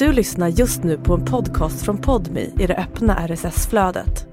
[0.00, 4.26] Du lyssnar just nu på en podcast från Podmi i det öppna RSS-flödet.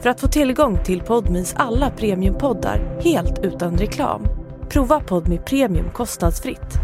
[0.00, 4.22] För att få tillgång till Podmis alla premiumpoddar helt utan reklam,
[4.68, 6.74] prova Podmi Premium kostnadsfritt.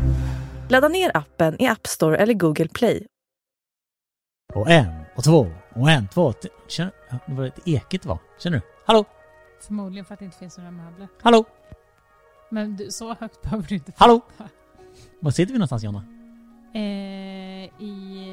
[0.70, 3.06] Ladda ner appen i App Store eller Google Play.
[4.55, 6.32] Och en, och två, och en, två.
[6.32, 6.92] t- Känner
[7.27, 8.19] Det var ett ekigt var.
[8.38, 8.62] Känner du?
[8.84, 9.05] Hallå?
[9.60, 11.09] Förmodligen för att det inte finns några möbler.
[11.23, 11.45] Hallå?
[12.51, 14.20] Men du, så högt behöver du inte Hallå?
[14.37, 14.51] flytta.
[15.20, 16.05] Var sitter vi någonstans Jonna?
[16.74, 16.80] Eh,
[17.78, 18.33] I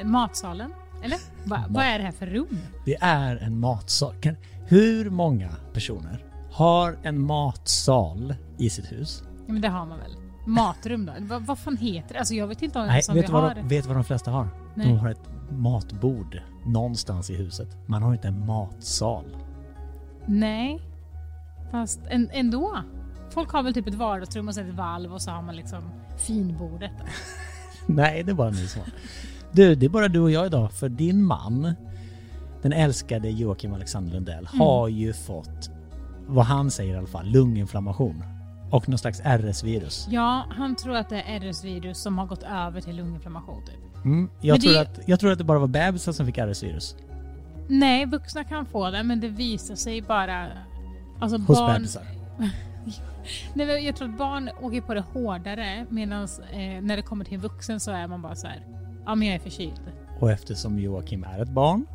[0.00, 0.72] eh, matsalen?
[1.04, 1.18] Eller?
[1.44, 2.58] Va, vad är det här för rum?
[2.84, 4.14] Det är en matsal.
[4.20, 4.36] Kan-
[4.66, 9.22] Hur många personer har en matsal i sitt hus?
[9.46, 10.12] Ja, men det har man väl?
[10.46, 11.12] Matrum då?
[11.20, 12.18] Va, vad fan heter det?
[12.18, 13.54] Alltså jag vet inte om, Nej, som vet vi vad, har.
[13.54, 14.48] de, vet vad de flesta har?
[14.74, 14.86] Nej.
[14.86, 17.76] De har ett matbord någonstans i huset.
[17.86, 19.36] Man har inte en matsal.
[20.26, 20.80] Nej.
[21.70, 22.78] Fast en, ändå.
[23.30, 25.82] Folk har väl typ ett vardagsrum och sen ett valv och så har man liksom
[26.18, 26.92] finbordet.
[27.86, 28.90] Nej, det är bara ni som har.
[29.52, 30.72] Du, det är bara du och jag idag.
[30.72, 31.74] För din man,
[32.62, 35.70] den älskade Joakim Alexander Lundell, har ju fått,
[36.26, 38.22] vad han säger i alla fall, lunginflammation.
[38.70, 40.06] Och någon slags RS-virus.
[40.10, 44.04] Ja, han tror att det är RS-virus som har gått över till lunginflammation typ.
[44.04, 46.38] Mm, jag, Men tror det- att, jag tror att det bara var bebisar som fick
[46.38, 46.96] RS-virus.
[47.68, 50.48] Nej, vuxna kan få det men det visar sig bara...
[51.20, 51.74] Alltså Hos barn...
[51.74, 52.02] bebisar.
[53.54, 57.24] Nej, men jag tror att barn åker på det hårdare medan eh, när det kommer
[57.24, 58.66] till en vuxen så är man bara så här.
[59.06, 59.80] Ja men jag är förkyld.
[60.20, 61.86] Och eftersom Joakim är ett barn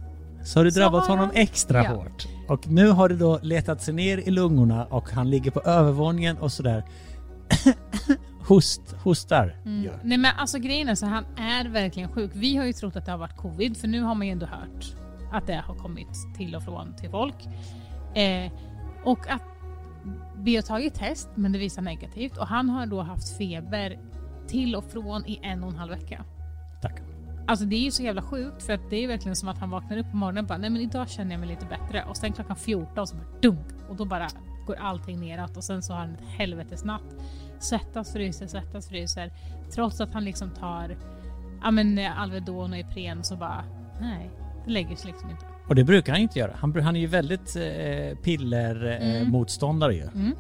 [0.44, 1.90] så har det Så drabbat har honom extra ja.
[1.90, 2.28] hårt.
[2.48, 6.38] Och nu har det då letat sig ner i lungorna och han ligger på övervåningen
[6.38, 6.84] och sådär
[8.48, 9.56] Host, hostar.
[9.64, 10.00] gör.
[10.04, 12.32] Nej men alltså grejen är så han är verkligen sjuk.
[12.34, 14.46] Vi har ju trott att det har varit covid för nu har man ju ändå
[14.46, 14.94] hört
[15.32, 17.36] att det har kommit till och från till folk.
[18.14, 18.52] Eh,
[19.04, 19.42] och att
[20.36, 24.00] vi har tagit test men det visar negativt och han har då haft feber
[24.48, 26.26] till och från i en och en halv vecka.
[26.82, 27.02] Tack.
[27.48, 29.70] Alltså det är ju så jävla sjukt för att det är verkligen som att han
[29.70, 32.18] vaknar upp på morgonen och bara nej men idag känner jag mig lite bättre och
[32.18, 34.28] sen klockan 14 så bara dunk och då bara
[34.68, 37.16] går allting neråt och sen så har han ett helvetesnatt.
[37.60, 39.32] Svettas, fryser, svettas, fryser.
[39.72, 40.98] Trots att han liksom tar
[41.64, 43.64] ja men Alvedon och Ipren så bara
[44.02, 44.32] nej,
[44.66, 45.46] det lägger sig liksom inte.
[45.68, 46.52] Och det brukar han inte göra.
[46.56, 50.14] Han, han är ju väldigt eh, pillermotståndare eh, Mm.
[50.16, 50.22] ju.
[50.22, 50.38] Mm.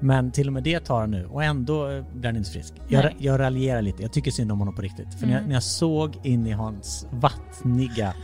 [0.00, 2.74] Men till och med det tar han nu och ändå eh, blir han inte frisk.
[2.88, 4.02] Jag, jag raljerar lite.
[4.02, 5.14] Jag tycker synd om honom på riktigt.
[5.14, 5.48] För när, jag, Mm.
[5.48, 8.14] när jag såg in i hans vattniga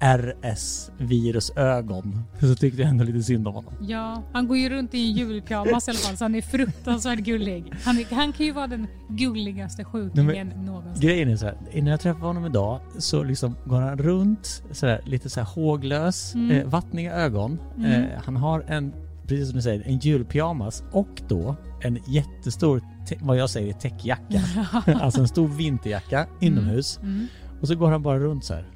[0.00, 3.72] eh, RS-virusögon så tyckte jag ändå lite synd om honom.
[3.80, 7.18] Ja, han går ju runt i en julpyjamas i alla fall så han är fruktansvärt
[7.18, 7.72] gullig.
[7.84, 11.08] Han, han kan ju vara den gulligaste sjukingen någonsin.
[11.08, 14.86] Grejen är så här, när jag träffar honom idag så liksom går han runt så
[14.86, 16.50] här, lite så här håglös, Mm.
[16.50, 17.58] eh, vattniga ögon.
[17.76, 17.90] Mm.
[17.92, 18.92] Eh, han har en,
[19.26, 24.40] precis som du säger, en julpyjamas och då en jättestor, te- vad jag säger, täckjacka.
[25.00, 26.98] alltså en stor vinterjacka inomhus.
[27.02, 27.26] Mm.
[27.60, 28.66] Och så går han bara runt så här.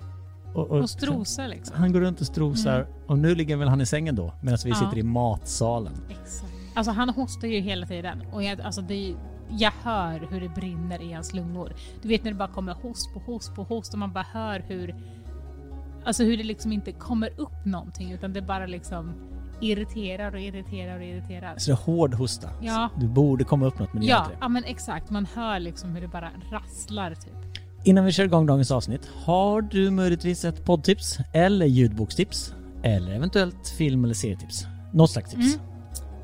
[0.55, 1.77] Och, Och strosar liksom.
[1.77, 4.71] Han går runt och strosar och nu ligger väl han i sängen då medan vi
[4.71, 4.77] Ja.
[4.77, 5.93] sitter i matsalen.
[6.09, 6.53] Exakt.
[6.75, 9.15] Alltså han hostar ju hela tiden och jag, alltså det,
[9.59, 11.73] jag hör hur det brinner i hans lungor.
[12.03, 14.65] Du vet när det bara kommer host på host på host och man bara hör
[14.69, 14.95] hur
[16.05, 19.13] Alltså hur det liksom inte kommer upp någonting utan det bara liksom
[19.61, 21.55] irriterar och irriterar och irriterar.
[21.59, 22.49] Så det är hård hosta.
[22.63, 22.89] Ja.
[22.97, 24.39] Du borde komma upp något men det gör Ja, inte det.
[24.41, 25.11] ja men exakt.
[25.11, 27.33] Man hör liksom hur det bara rasslar typ.
[27.85, 32.55] Innan vi kör igång dagens avsnitt, har du möjligtvis ett poddtips eller ljudbokstips?
[32.83, 34.67] Eller eventuellt film eller serietips?
[34.93, 35.59] Något slags tips?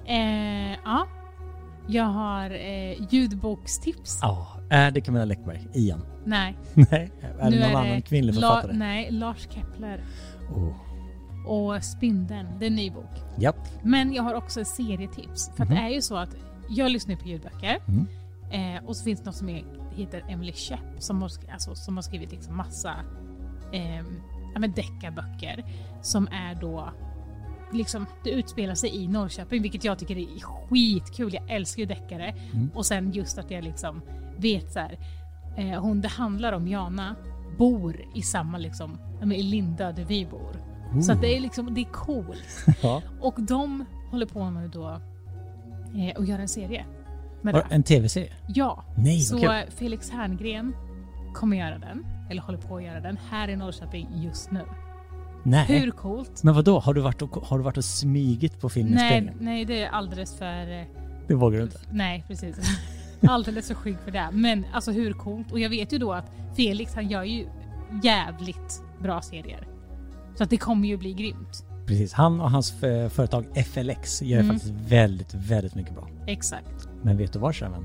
[0.06, 0.72] Mm.
[0.72, 1.06] Eh, ja.
[1.88, 4.18] Jag har eh, ljudbokstips.
[4.22, 6.00] Ja, är det Camilla Läckberg igen?
[6.24, 6.56] Nej.
[6.74, 8.72] Nej, är nu det någon annan kvinnlig La- författare?
[8.78, 10.04] nej, Lars Kepler.
[10.54, 10.72] Oh.
[11.46, 12.46] Och Spindeln.
[12.58, 13.10] Det är en ny bok.
[13.38, 13.56] Japp.
[13.82, 15.50] Men jag har också ett serietips.
[15.56, 15.74] För Mhm.
[15.74, 16.36] det är ju så att
[16.68, 17.78] jag lyssnar på ljudböcker.
[17.88, 18.06] Mm.
[18.50, 19.64] Eh, och så finns det något som är,
[19.94, 22.94] heter Emily Schepp som har, alltså, som har skrivit liksom massa
[23.72, 23.96] eh,
[24.54, 25.64] ja, men deckarböcker.
[26.02, 26.90] Som är då
[27.72, 31.34] Liksom, det utspelar sig i Norrköping, vilket jag tycker är skitkul.
[31.34, 32.28] Jag älskar ju deckare.
[32.52, 32.70] Mm.
[32.74, 34.02] Och sen just att jag liksom
[34.38, 34.98] vet så här,
[35.56, 37.16] eh, hon det handlar om, Jana,
[37.58, 38.98] bor i samma liksom,
[39.34, 40.56] i Lindö där vi bor.
[41.02, 42.66] Så att det är liksom, det är coolt.
[42.82, 43.02] Ja.
[43.20, 44.88] Och de håller på nu då
[45.96, 46.84] eh, och gör en serie.
[47.42, 47.74] Med Var- det.
[47.74, 48.32] En tv-serie?
[48.46, 50.74] Ja, Nej, så eh, Felix Herngren
[51.34, 54.60] kommer göra den, eller håller på att göra den, här i Norrköping just nu.
[55.42, 55.66] Nej.
[55.80, 56.42] Hur coolt?
[56.42, 56.78] Men vad då?
[56.78, 59.38] Har du varit och, har du varit och smygit på Nej, filminspelningen?
[59.40, 60.80] nej, det är alldeles för...
[60.80, 60.84] eh,
[61.28, 61.78] Det vågar du inte?
[61.90, 62.56] Nej, precis.
[63.28, 64.28] alldeles för skygg för det.
[64.32, 65.52] Men alltså hur coolt?
[65.52, 67.46] Och jag vet ju då att Felix han gör ju
[68.02, 69.66] jävligt bra serier.
[70.38, 71.64] Så att det kommer ju bli grymt.
[71.86, 72.12] Precis.
[72.12, 72.72] Han och hans
[73.10, 74.52] företag FLX gör Mm.
[74.54, 76.08] faktiskt väldigt, väldigt mycket bra.
[76.26, 76.88] Exakt.
[77.02, 77.84] Men vet du vad Shaman?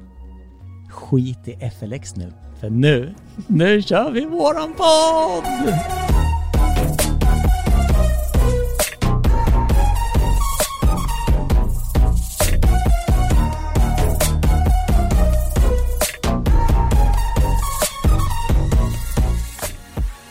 [0.89, 2.33] skit i FLX nu.
[2.59, 3.15] För nu,
[3.47, 5.73] nu kör vi våran podd!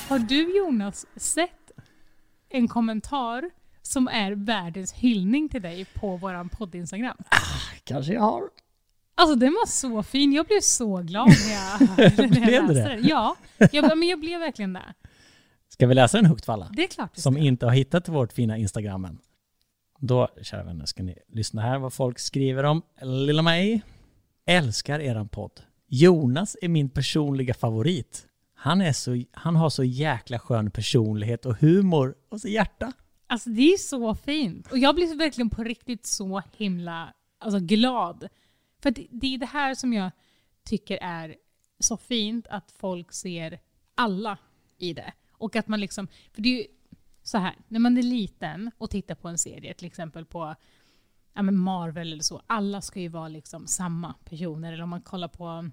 [0.09, 1.60] Har du Jonas sett
[2.51, 3.51] en kommentar
[3.83, 7.17] som är världens hyllning till dig på våran podd-instagram?
[7.85, 8.43] Kanske jag har.
[9.15, 12.97] Alltså den var så fin, jag blev så glad när jag, när jag läste det?
[12.97, 13.07] den.
[13.09, 13.37] Ja,
[13.73, 14.95] jag, men jag blev verkligen det.
[15.69, 16.71] Ska vi läsa den högt för alla?
[16.73, 17.43] Det är klart Som ska.
[17.43, 19.19] inte har hittat vårt fina Instagram än.
[19.99, 23.83] Då, kära vänner, ska ni lyssna här vad folk skriver om lilla mig.
[24.47, 25.61] Älskar eran podd.
[25.89, 28.27] Jonas är min personliga favorit.
[28.63, 32.93] Han, är så, han har så jäkla skön personlighet och humor och så hjärta.
[33.27, 34.73] Alltså det är så fint.
[34.73, 38.29] Och jag blir verkligen på riktigt så himla alltså, glad.
[38.83, 40.11] För det, det är det här som jag
[40.65, 41.37] tycker är
[41.79, 43.61] så fint, att folk ser
[43.95, 44.39] alla
[44.79, 45.13] i det.
[45.33, 46.67] Och att man liksom, för det är ju
[47.23, 50.55] så här, när man är liten och tittar på en serie, till exempel på
[51.35, 54.73] ja, men Marvel eller så, alla ska ju vara liksom samma personer.
[54.73, 55.71] Eller om man kollar på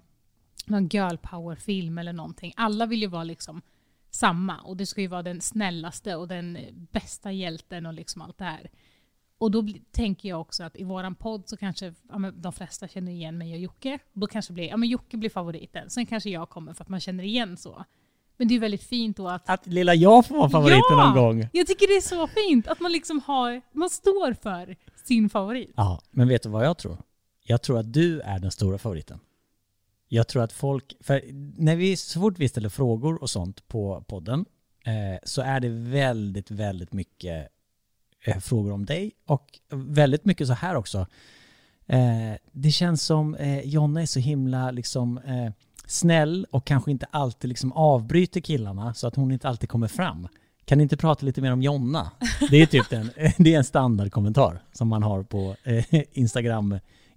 [0.70, 2.52] någon girl power-film eller någonting.
[2.56, 3.62] Alla vill ju vara liksom
[4.10, 6.58] samma och det ska ju vara den snällaste och den
[6.92, 8.70] bästa hjälten och liksom allt det här.
[9.38, 13.12] Och då tänker jag också att i våran podd så kanske ja, de flesta känner
[13.12, 13.98] igen mig och Jocke.
[14.12, 15.90] Då kanske blir, ja men Jocke blir favoriten.
[15.90, 17.84] Sen kanske jag kommer för att man känner igen så.
[18.36, 19.48] Men det är väldigt fint då att...
[19.50, 21.14] Att lilla jag får vara favoriten Ja!
[21.14, 21.48] någon gång.
[21.52, 25.72] Jag tycker det är så fint att man liksom har, man står för sin favorit.
[25.76, 26.98] Ja, men vet du vad jag tror?
[27.42, 29.20] Jag tror att du är den stora favoriten.
[30.08, 31.22] Jag tror att folk, för
[31.56, 34.44] när vi, så fort vi ställer frågor och sånt på podden
[34.84, 37.48] eh, så är det väldigt, väldigt mycket
[38.24, 41.06] eh, frågor om dig och väldigt mycket så här också.
[41.86, 45.52] Eh, det känns som eh, Jonna är så himla liksom eh,
[45.86, 50.28] snäll och kanske inte alltid liksom avbryter killarna så att hon inte alltid kommer fram.
[50.64, 52.10] Kan ni inte prata lite mer om Jonna?
[52.50, 55.84] Det är typ den, det är en standardkommentar som man har på eh,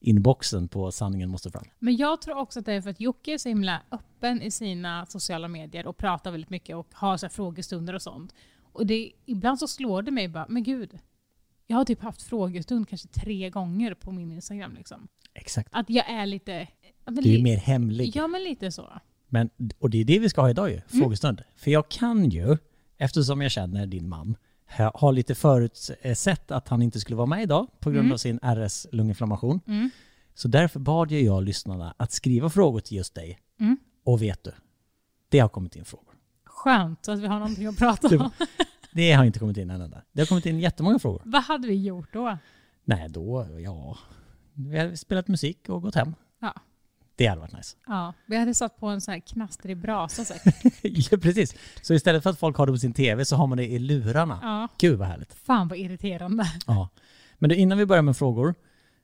[0.01, 1.65] Instagram-inboxen på sanningen måste fram.
[1.79, 4.51] Men jag tror också att det är för att Jocke är så himla öppen i
[4.51, 8.33] sina sociala medier och pratar väldigt mycket och har så frågestunder och sånt.
[8.73, 10.99] Och det, ibland så slår det mig bara, men gud.
[11.67, 14.75] Jag har typ haft frågestund kanske tre gånger på min Instagram.
[14.75, 15.07] Liksom.
[15.33, 15.69] Exakt.
[15.71, 16.67] Att jag är lite...
[17.05, 18.15] Du är li- mer hemlig.
[18.15, 18.93] Ja, men lite så.
[19.27, 19.49] Men,
[19.79, 21.41] och det är det vi ska ha idag ju, frågestund.
[21.55, 22.57] För jag kan ju,
[22.97, 24.35] eftersom jag känner din man,
[24.77, 28.39] ha, ha lite förutsett att han inte skulle vara med idag på grund av sin
[28.39, 29.59] RS-lunginflammation.
[29.67, 29.89] Mm.
[30.33, 33.39] Så därför bad jag lyssnarna att skriva frågor till just dig.
[33.59, 33.77] Mm.
[34.03, 34.51] Och vet du,
[35.29, 36.13] det har kommit in frågor.
[36.45, 38.31] Skönt att vi har någonting att prata om.
[38.93, 40.01] Det har inte kommit in en enda.
[40.11, 41.21] Det har kommit in jättemånga frågor.
[41.25, 42.37] Vad hade vi gjort då?
[42.83, 43.97] Nej, då, ja.
[44.53, 46.13] Vi har spelat musik och gått hem.
[47.15, 47.77] Det hade varit nice.
[47.87, 50.73] Ja, vi hade satt på en sån här knastrig brasa säkert.
[51.11, 51.55] ja, precis.
[51.81, 53.79] Så istället för att folk har det på sin tv så har man det i
[53.79, 54.39] lurarna.
[54.41, 54.67] Ja.
[54.77, 55.33] Gud vad härligt.
[55.33, 56.45] Fan vad irriterande.
[56.67, 56.89] Ja.
[57.39, 58.55] Men du, innan vi börjar med frågor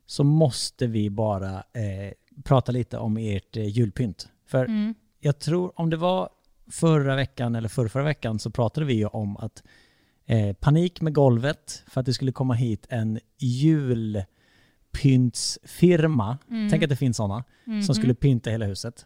[0.05, 4.27] så måste vi bara eh, prata lite om ert eh, julpynt.
[4.47, 4.95] För Mm.
[5.19, 6.29] jag tror, om det var
[6.71, 9.63] förra veckan eller förra, förra veckan så pratade vi ju om att
[10.25, 13.19] eh, panik med golvet för att det skulle komma hit en
[15.05, 16.37] julpyntsfirma.
[16.49, 16.69] Mm.
[16.69, 17.83] Tänk att det finns sådana Mhm.
[17.83, 19.05] som skulle pynta hela huset.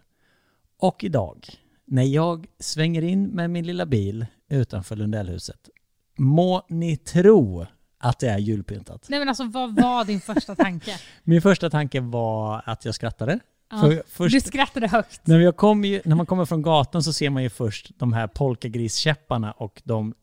[0.80, 1.46] Och idag,
[1.86, 5.70] när jag svänger in med min lilla bil utanför Lundellhuset,
[6.18, 7.66] må ni tro
[8.00, 9.06] att det är julpyntat.
[9.10, 10.92] Nej men alltså vad var din första tanke?
[11.24, 13.40] Min första tanke var att jag skrattade.
[13.72, 13.82] Ja.
[13.82, 15.28] För först, Du skrattade högt.
[15.28, 19.52] när, ju, när man kommer från gatan så ser man ju först de här polkagriskäpparna
[19.52, 20.14] och de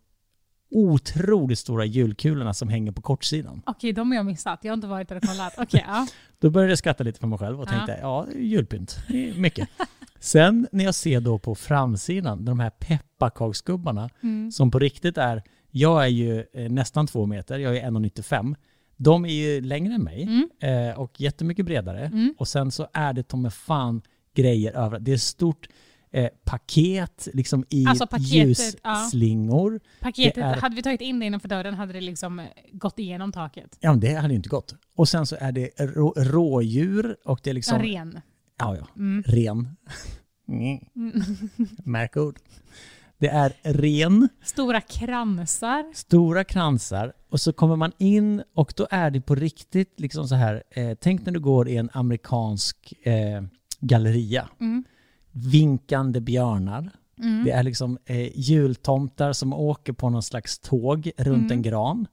[0.71, 3.63] otroligt stora julkulorna som hänger på kortsidan.
[3.67, 4.59] Okej, de har jag missat.
[4.63, 5.55] Jag har inte varit där och kollat.
[5.59, 6.07] Okej, ja.
[6.39, 7.71] Då började jag skratta lite för mig själv och Ja.
[7.71, 8.97] tänkte, ja, är julpynt.
[9.37, 9.69] Mycket.
[10.21, 14.53] Sen när jag ser då på framsidan, de här pepparkaksgubbarna Mm.
[14.53, 18.55] som på riktigt är, jag är ju eh, nästan två meter, jag är 1,95.
[18.97, 20.89] De är ju längre än mig Mm.
[20.91, 22.01] eh, och jättemycket bredare.
[22.07, 22.35] Mm.
[22.39, 24.03] Och sen så är det mig fan
[24.35, 24.99] grejer över.
[25.01, 25.69] Det är stort
[26.11, 29.03] eh, paket liksom i Alltså paketet, ja.
[29.05, 29.81] ljusslingor.
[30.01, 32.99] Paketet, Det är- hade vi tagit in det innanför dörren hade det liksom eh, gått
[32.99, 33.77] igenom taket.
[33.81, 34.75] Ja, men det hade ju inte gått.
[34.97, 37.77] Och sen så är det rå, rådjur och det är liksom...
[37.77, 38.21] En ren.
[38.59, 38.87] Ja, ja.
[38.97, 39.23] Mm.
[39.27, 39.69] Ren.
[40.49, 40.79] Mm.
[41.85, 42.39] Märkord.
[43.21, 45.93] Det är ren, Stora kransar.
[45.95, 50.35] stora kransar och så kommer man in och då är det på riktigt liksom så
[50.35, 50.63] här.
[50.71, 53.43] Eh, tänk när du går i en amerikansk eh,
[53.81, 54.49] galleria.
[54.61, 54.85] Mm.
[55.33, 56.91] Vinkande björnar.
[57.19, 57.45] Mm.
[57.45, 61.53] Det är liksom eh, jultomtar som åker på någon slags tåg runt Mm.
[61.53, 62.07] en gran.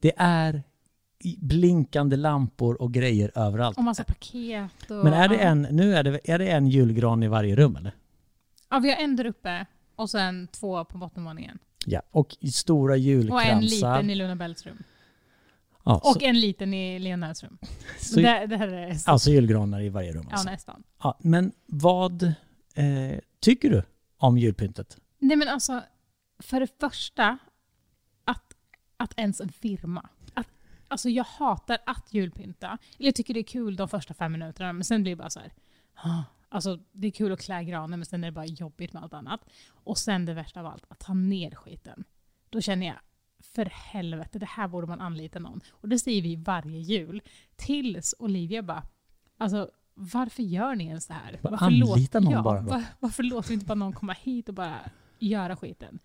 [0.00, 0.62] Det är
[1.38, 3.78] blinkande lampor och grejer överallt.
[3.78, 4.90] Och massa paket.
[4.90, 7.76] Och, Men är det en, nu är det, är det en julgran i varje rum
[7.76, 7.92] eller?
[8.70, 9.66] Ja, vi har en där uppe
[9.96, 11.58] och sen två på bottenvåningen.
[11.86, 12.02] Ja.
[12.10, 13.50] Och stora Och julkransar.
[13.50, 14.82] en liten i Luna Bells rum.
[15.82, 17.58] Ja, så, Och en liten i Leonards rum.
[18.00, 20.50] så, det, det här är alltså julgranar i varje rum ja, alltså.
[20.50, 20.82] nästan.
[21.02, 22.22] Ja, men vad
[22.74, 23.82] eh, tycker du
[24.18, 24.96] om julpyntet?
[25.18, 25.82] Nej men alltså,
[26.38, 27.38] för det första,
[28.24, 28.54] att,
[28.96, 30.08] att ens en firma.
[30.34, 30.48] Att,
[30.88, 32.78] alltså jag hatar att julpynta.
[32.98, 35.30] Eller jag tycker det är kul de första fem minuterna, men sen blir det bara
[35.30, 35.52] så här.
[35.94, 39.02] "Ah." Alltså det är kul att klä granen, men sen är det bara jobbigt med
[39.02, 39.40] allt annat.
[39.68, 42.04] Och sen det värsta av allt, att ta ner skiten.
[42.50, 42.96] Då känner jag,
[43.42, 45.60] för helvete, det här borde man anlita någon.
[45.70, 47.22] Och det säger vi varje jul.
[47.56, 48.82] Tills Olivia bara,
[49.38, 51.38] alltså varför gör ni ens det här?
[51.42, 54.48] Bara Varför anlita någon ja, bara var, varför låter vi inte bara någon komma hit
[54.48, 54.80] och bara
[55.18, 55.98] göra skiten?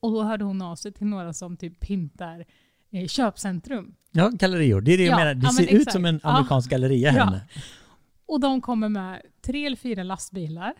[0.00, 2.44] Och då hörde hon av sig till några som typ pyntar
[2.90, 3.94] eh, köpcentrum.
[4.10, 4.80] Ja, gallerior.
[4.80, 5.34] Det är det jag Ja, menar.
[5.34, 5.92] Det ja, ser men ut exakt.
[5.92, 7.40] som en amerikansk galleria här.
[8.26, 10.74] Och de kommer med tre eller fyra lastbilar.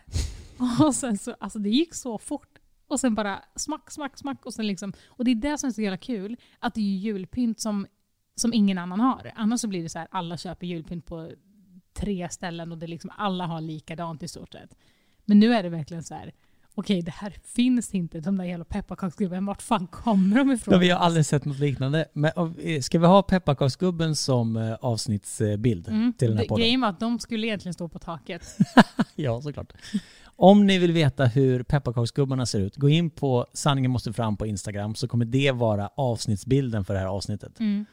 [0.79, 2.52] Och sen så, alltså det gick så fort.
[2.93, 4.45] Och sen bara smack, smack, smack.
[4.45, 6.97] Och, sen liksom, och det är det som är så jävla kul, att det är
[6.97, 7.87] julpynt som,
[8.35, 9.31] som ingen annan har.
[9.35, 11.31] Annars så blir det så här, alla köper julpynt på
[11.93, 14.75] tre ställen och det liksom, alla har likadant i stort sett.
[15.25, 16.33] Men nu är det verkligen så här,
[16.75, 20.73] okej det här finns inte, de där jävla pepparkaksgubben, vart fan kommer de ifrån?
[20.73, 22.05] Ja, vi har aldrig sett något liknande.
[22.13, 22.31] Men,
[22.63, 26.13] eh, ska vi ha pepparkaksgubben som eh, avsnittsbild Mm.
[26.13, 26.61] till den här Det- podden?
[26.61, 28.57] Grejen var att de skulle egentligen stå på taket.
[29.15, 29.73] Ja, såklart.
[30.35, 34.45] Om ni vill veta hur pepparkaksgubbarna ser ut, gå in på Sanningen måste fram på
[34.47, 37.59] Instagram så kommer det vara avsnittsbilden för det här avsnittet.
[37.59, 37.85] Mm.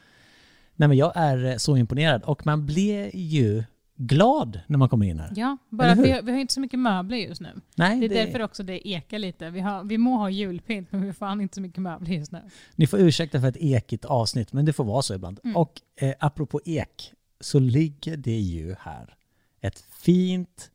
[0.77, 3.65] Nej men jag är eh, så imponerad och man blir ju
[4.03, 5.33] glad när man kommer in här.
[5.37, 7.61] Ja, bara vi, har- vi har inte så mycket möbler just nu.
[7.77, 9.51] Nej, Det är det, därför också det ekar lite.
[9.51, 12.33] Vi, har, vi må ha julpynt, men vi har fan inte så mycket möbler just
[12.33, 12.41] nu.
[12.77, 15.41] Ni får ursäkta för ett ekigt avsnitt, men det får vara så ibland.
[15.45, 15.57] Mm.
[15.57, 19.15] Och eh, apropå ek, så ligger det ju här
[19.61, 20.71] ett fint,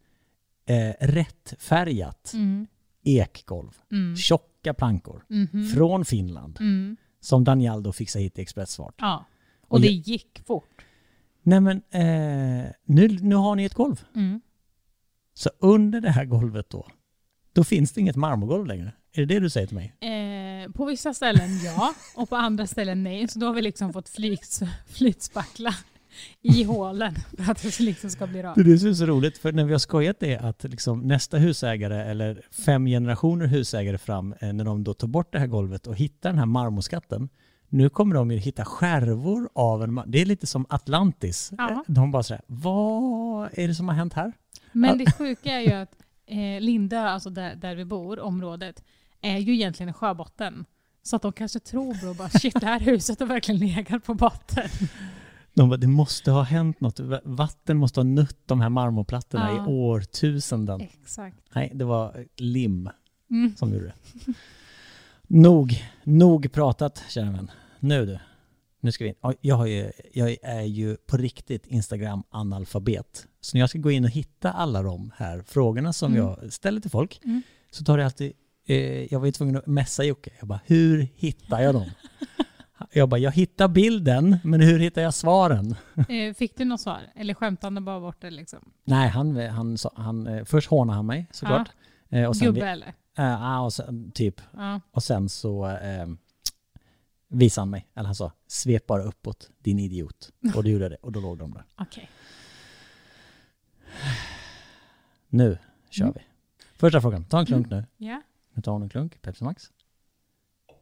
[0.65, 2.67] eh, rättfärgat Mm.
[3.03, 3.71] ekgolv.
[3.91, 4.15] Mm.
[4.15, 5.25] Tjocka plankor.
[5.27, 5.67] Mhm.
[5.67, 6.57] Från Finland.
[6.59, 6.97] Mm.
[7.19, 8.95] Som Danialdo fixade hit i expressfart.
[8.97, 9.25] Ja.
[9.61, 10.84] Och Och det gick fort.
[11.45, 14.05] Nej men, eh, nu, nu har ni ett golv.
[14.15, 14.41] Mm.
[15.33, 16.87] Så under det här golvet då,
[17.53, 18.93] då finns det inget marmorgolv längre.
[19.13, 19.95] Är det det du säger till mig?
[19.99, 23.27] Eh, på vissa ställen ja, och på andra ställen nej.
[23.27, 25.75] Så då har vi liksom fått flyts, flytspackla
[26.41, 28.55] i hålen för att det liksom ska bli rakt.
[28.65, 32.41] Det är så roligt, för när vi har skojat det att liksom nästa husägare, eller
[32.65, 36.29] fem generationer husägare fram, eh, när de då tar bort det här golvet och hittar
[36.29, 37.29] den här marmorskatten,
[37.75, 39.91] nu kommer de ju hitta skärvor av en...
[39.99, 41.51] mar- Det är lite som Atlantis.
[41.57, 41.71] Ja.
[41.71, 44.31] Eh, De bara sådär, vad är det som har hänt här?
[44.71, 48.83] Men det sjuka är ju att eh, Lindö, alltså där, där vi bor, området,
[49.21, 50.65] är ju egentligen en sjöbotten.
[51.03, 54.69] Så att de kanske tror bara shit det här huset har verkligen legat på botten.
[55.53, 56.99] De bara, det måste ha hänt något.
[56.99, 59.55] Va- Vatten måste ha nött de här marmorplattorna Ja.
[59.65, 60.81] i årtusenden.
[60.81, 61.37] Exakt.
[61.55, 62.89] Nej, det var eh, lim
[63.29, 63.55] Mm.
[63.55, 63.93] som gjorde det.
[65.27, 67.51] nog, nog pratat kära vän.
[67.79, 68.19] Nu du.
[68.79, 69.15] Nu ska vi in.
[69.41, 73.27] Jag, har ju, jag är ju på riktigt Instagram-analfabet.
[73.41, 76.25] Så när jag ska gå in och hitta alla de här frågorna som Mm.
[76.27, 77.41] jag ställer till folk Mm.
[77.71, 78.33] så tar det alltid...
[78.67, 80.29] Eh, jag var ju tvungen att messa Jocke.
[80.39, 81.89] Jag bara, hur hittar jag dem?
[82.93, 85.75] jag bara, jag hittar bilden, men hur hittar jag svaren?
[86.09, 86.99] Eh, fick du något svar?
[87.15, 88.59] Eller skämtade han bara bort det liksom?
[88.83, 91.69] Nej, han, han, sa- han, eh, först hånade han mig såklart.
[92.09, 92.93] Eh, och sen, Gubbe eller?
[93.15, 94.41] Ja, och sen, typ.
[94.53, 94.81] Ja.
[94.91, 96.05] Och sen så eh,
[97.27, 100.31] visade han mig, eller han sa svep bara uppåt din idiot.
[100.55, 101.63] Och då gjorde jag det och då låg de där.
[101.75, 102.09] Okej.
[105.29, 105.57] Nu
[105.89, 106.13] kör Mm.
[106.15, 106.21] vi.
[106.77, 107.85] Första frågan, ta en klunk nu.
[107.97, 108.21] Ja.
[108.53, 109.63] Nu tar hon en klunk, Pepsi Max.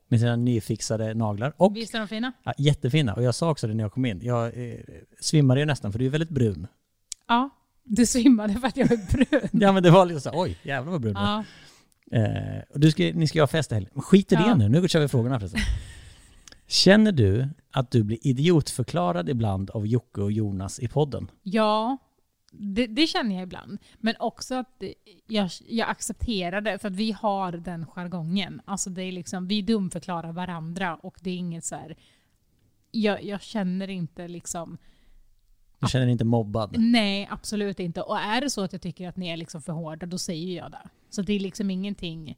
[0.07, 1.53] Med sina nyfixade naglar.
[1.57, 2.31] Och Visst är de fina?
[2.43, 3.13] ja, jättefina.
[3.13, 4.19] Och jag sa också det när jag kom in.
[4.23, 4.79] Jag eh,
[5.19, 6.67] svimmade ju nästan för du är väldigt brun.
[7.27, 7.49] Ja.
[7.83, 9.49] Du svimmade för att jag är brun.
[9.61, 11.13] Ja men det var liksom så här, oj jävlar vad brun.
[11.15, 11.43] Ja.
[12.11, 14.01] Eh, och du ska, ni ska ha fest i helgen.
[14.01, 14.55] Skit i det Ja.
[14.55, 15.61] nu, nu kör vi frågorna förresten.
[16.73, 21.31] Känner du att du blir idiotförklarad ibland av Jocke och Jonas i podden?
[21.43, 21.97] Ja,
[22.51, 23.77] det, det känner jag ibland.
[23.97, 24.83] Men också att
[25.27, 28.61] jag, jag accepterar det för att vi har den jargongen.
[28.65, 31.97] Alltså det är liksom, vi dumförklarar varandra och det är inget så här...
[32.91, 34.77] Jag, jag känner inte liksom...
[35.79, 36.75] Du känner dig inte mobbad?
[36.77, 38.01] Nej, absolut inte.
[38.01, 40.57] Och är det så att jag tycker att ni är liksom för hårda, då säger
[40.57, 40.89] jag det.
[41.09, 42.37] Så det är liksom ingenting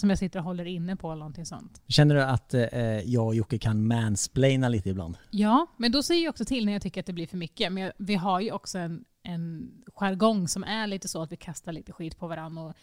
[0.00, 1.82] som jag sitter och håller inne på eller någonting sånt.
[1.88, 2.62] Känner du att eh,
[3.00, 5.18] jag och Jocke kan mansplaina lite ibland?
[5.30, 7.72] Ja, men då säger jag också till när jag tycker att det blir för mycket.
[7.72, 11.36] Men jag, vi har ju också en, en jargong som är lite så att vi
[11.36, 12.74] kastar lite skit på varandra och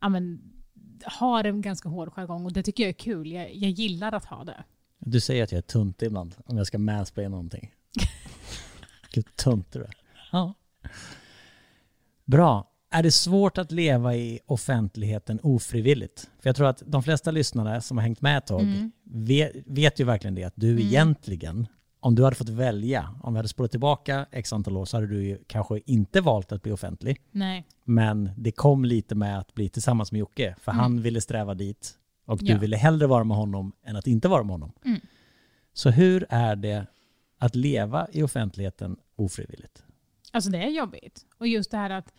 [0.00, 0.52] ja, men,
[1.04, 3.32] har en ganska hård jargong och det tycker jag är kul.
[3.32, 4.64] Jag, jag gillar att ha det.
[4.98, 7.74] Du säger att jag är tunt ibland, om jag ska mansplaina någonting.
[9.12, 9.94] Gud, tunt du är.
[10.32, 10.54] Ja.
[12.24, 12.71] Bra.
[12.92, 16.30] Är det svårt att leva i offentligheten ofrivilligt?
[16.40, 18.92] För jag tror att de flesta lyssnare som har hängt med ett tag Mm.
[19.04, 20.82] vet, vet ju verkligen det att du Mm.
[20.86, 21.66] egentligen,
[22.00, 25.06] om du hade fått välja, om vi hade spolat tillbaka x antal år så hade
[25.06, 27.20] du ju kanske inte valt att bli offentlig.
[27.30, 27.66] Nej.
[27.84, 30.82] Men det kom lite med att bli tillsammans med Jocke, för Mm.
[30.82, 32.58] han ville sträva dit och du Ja.
[32.58, 34.72] ville hellre vara med honom än att inte vara med honom.
[34.84, 35.00] Mm.
[35.72, 36.86] Så hur är det
[37.38, 39.84] att leva i offentligheten ofrivilligt?
[40.32, 41.20] Alltså det är jobbigt.
[41.38, 42.12] Och just det här att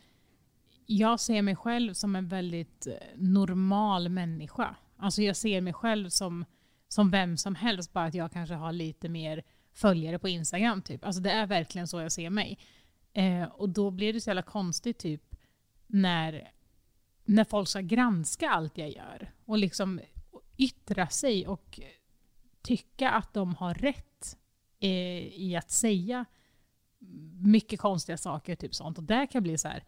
[0.86, 4.76] jag ser mig själv som en väldigt eh, normal människa.
[4.98, 6.46] Alltså jag ser mig själv som,
[6.88, 10.82] som vem som helst, bara att jag kanske har lite mer följare på Instagram.
[10.82, 11.06] Typ.
[11.06, 12.58] Alltså det är verkligen så jag ser mig.
[13.14, 15.36] Eh, och då blir det så jävla konstigt typ
[15.88, 16.52] när,
[17.26, 20.00] när folk ska granska allt jag gör och liksom
[20.58, 21.80] yttra sig och
[22.62, 24.38] tycka att de har rätt
[24.80, 24.90] eh,
[25.28, 26.26] i att säga
[27.42, 28.98] mycket konstiga saker, typ sånt.
[28.98, 29.84] Och där kan jag bli så här.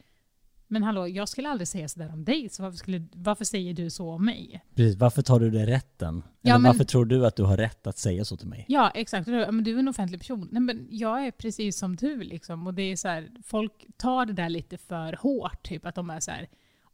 [0.67, 3.89] Men hallå, jag skulle aldrig säga sådär om dig, så varför, skulle, varför säger du
[3.89, 4.63] så om mig?
[4.75, 6.23] Precis, varför tar du dig rätten?
[6.41, 8.65] Ja, Eller men- varför tror du att du har rätt att säga så till mig?
[8.67, 9.27] Ja, exakt.
[9.27, 10.49] Men du är en offentlig person.
[10.51, 12.23] Nej, men jag är precis som du.
[12.23, 12.67] Liksom.
[12.67, 15.63] Och det är så här, folk tar det där lite för hårt.
[15.63, 16.47] Typ, att de är så här,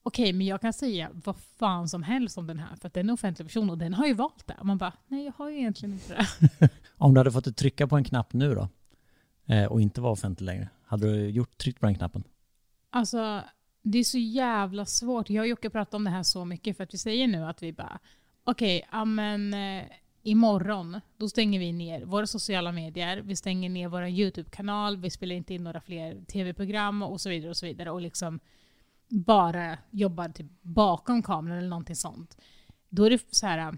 [0.03, 3.05] okej, men jag kan säga vad fan som helst om den här, för att den
[3.05, 4.55] är en offentlig person och den har ju valt det.
[4.59, 6.13] Och man bara, nej, jag har ju egentligen inte
[6.59, 6.69] det.
[6.97, 8.67] Om du hade fått trycka på en knapp nu då,
[9.53, 12.23] eh, och inte vara offentlig längre, hade du gjort, tryckt på den knappen?
[12.89, 13.41] Alltså,
[13.81, 15.29] det är så jävla svårt.
[15.29, 17.63] Jag och Jocke pratar om det här så mycket för att vi säger nu att
[17.63, 17.99] vi bara,
[18.43, 19.83] okej, ja men eh,
[20.23, 25.35] imorgon, då stänger vi ner våra sociala medier, vi stänger ner vår YouTube-kanal, vi spelar
[25.35, 28.39] inte in några fler tv-program och så vidare och så vidare och liksom
[29.07, 32.37] bara jobbar typ bakom kameran eller någonting sånt.
[32.89, 33.77] Då är det så här,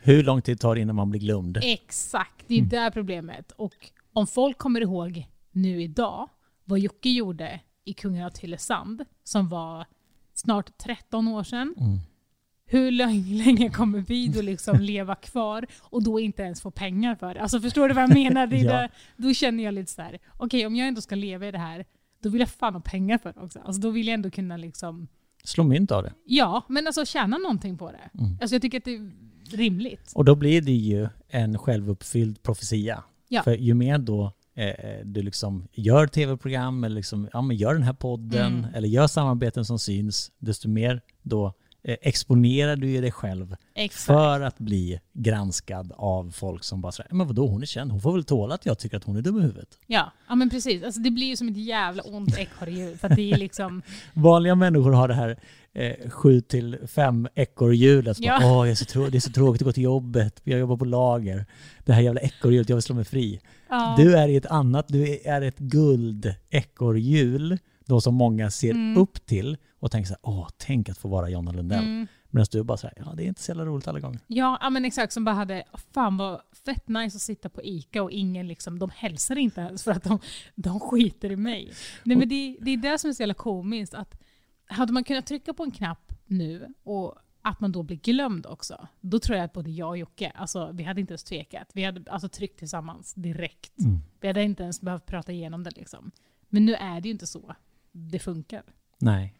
[0.00, 1.58] Hur lång tid tar det innan man blir glömd?
[1.62, 3.52] Exakt, det är där problemet.
[3.52, 3.74] Och
[4.12, 6.28] om folk kommer ihåg nu idag
[6.64, 9.86] vad Jocke gjorde i Kungarna till Tylösand, som var
[10.34, 11.74] snart 13 år sedan.
[11.78, 11.98] Mm.
[12.66, 12.90] Hur
[13.44, 17.40] länge, kommer vi då liksom leva kvar och då inte ens få pengar för det?
[17.40, 18.46] Alltså förstår du vad jag menar?
[18.46, 18.72] Det Ja.
[18.72, 21.58] där, då känner jag lite så här: okej om jag ändå ska leva i det
[21.58, 21.84] här,
[22.22, 23.58] då vill jag fan ha pengar för det också.
[23.64, 25.08] Alltså då vill jag ändå kunna liksom,
[25.44, 26.12] Slå mynt av det.
[26.24, 28.10] ja, men alltså tjäna någonting på det.
[28.20, 28.38] Mm.
[28.40, 29.10] Alltså jag tycker att det är
[29.56, 30.12] rimligt.
[30.14, 33.04] Och då blir det ju en självuppfylld profetia.
[33.28, 33.42] Ja.
[33.42, 37.82] För ju mer då eh, du liksom gör tv-program eller liksom, ja, men gör den
[37.82, 38.74] här podden Mm.
[38.74, 44.04] eller gör samarbeten som syns, desto mer då eh, exponerar du ju dig själv Exakt.
[44.06, 48.00] för att bli granskad av folk som bara säger men vadå hon är känd, hon
[48.00, 49.78] får väl tåla att jag tycker att hon är dum i huvudet.
[49.86, 50.82] Ja, ja men precis.
[50.84, 52.98] Alltså, det blir ju som ett jävla ont ekorrhjul.
[53.38, 53.82] Liksom...
[54.12, 55.38] Vanliga människor har det här
[55.72, 58.16] eh, 7 till 5 ekorrhjulet.
[58.20, 58.38] Ja.
[58.42, 61.46] Åh, trå- det är så tråkigt att gå till jobbet, jag jobbar på lager.
[61.84, 63.40] Det här jävla ekorrhjulet, jag vill slå mig fri.
[63.68, 68.70] Ja, Du är i ett annat, du är ett guld ekorrhjul då som många ser
[68.70, 68.96] Mm.
[68.96, 71.84] upp till och tänker så här, åh, tänk att få vara Jonna Lundell.
[71.84, 74.20] mm, Medan du bara säger, ja det är inte så jävla roligt alla gånger.
[74.26, 75.12] ja, ja, men exakt.
[75.12, 75.64] Som bara hade...
[75.94, 78.78] Fan vad fett nice att sitta på ICA och ingen liksom...
[78.78, 80.18] De hälsar inte ens för att de,
[80.54, 81.72] de skiter i mig.
[82.04, 83.94] Nej men det, det är det som är så jävla komiskt.
[83.94, 84.20] Att
[84.66, 88.88] hade man kunnat trycka på en knapp nu och att man då blir glömd också.
[89.00, 91.70] Då tror jag att både jag och Jocke, alltså vi hade inte ens tvekat.
[91.74, 93.78] Vi hade alltså tryckt tillsammans direkt.
[93.80, 93.98] Mm.
[94.20, 96.10] Vi hade inte ens behövt prata igenom det liksom.
[96.48, 97.54] Men nu är det ju inte så
[97.92, 98.62] det funkar.
[98.98, 99.34] Nej.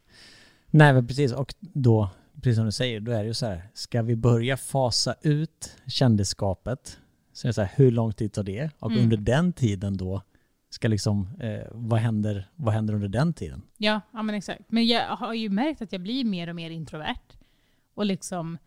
[0.70, 3.62] Nej men precis, och då, precis som du säger, då är det ju så här,
[3.74, 6.98] ska vi börja fasa ut kändisskapet?
[7.32, 8.70] Så är så här, hur lång tid tar det?
[8.78, 9.02] Och Mm.
[9.04, 10.22] under den tiden då,
[10.70, 13.62] ska liksom, eh, vad, händer, vad händer under den tiden?
[13.76, 14.60] Ja, ja men exakt.
[14.68, 17.37] Men jag har ju märkt att jag blir mer och mer introvert.
[17.98, 18.58] Och liksom,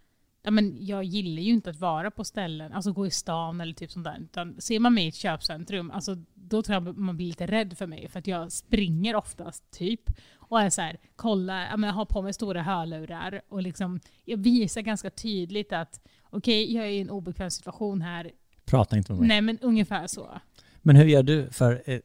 [0.43, 3.73] ja men jag gillar ju inte att vara på ställen, alltså gå i stan eller
[3.73, 4.17] typ sånt där.
[4.21, 7.77] Utan ser man mig i ett köpcentrum, alltså då tror jag man blir lite rädd
[7.77, 8.07] för mig.
[8.09, 10.01] För att jag springer oftast typ.
[10.33, 13.41] Och är så här, kolla, ja, men jag har på mig stora hörlurar.
[13.49, 18.31] Och liksom, jag visar ganska tydligt att okej, jag är i en obekväm situation här.
[18.65, 19.27] Prata inte med mig.
[19.27, 20.41] Nej men ungefär så.
[20.81, 21.49] Men hur gör du?
[21.51, 21.99] För eh,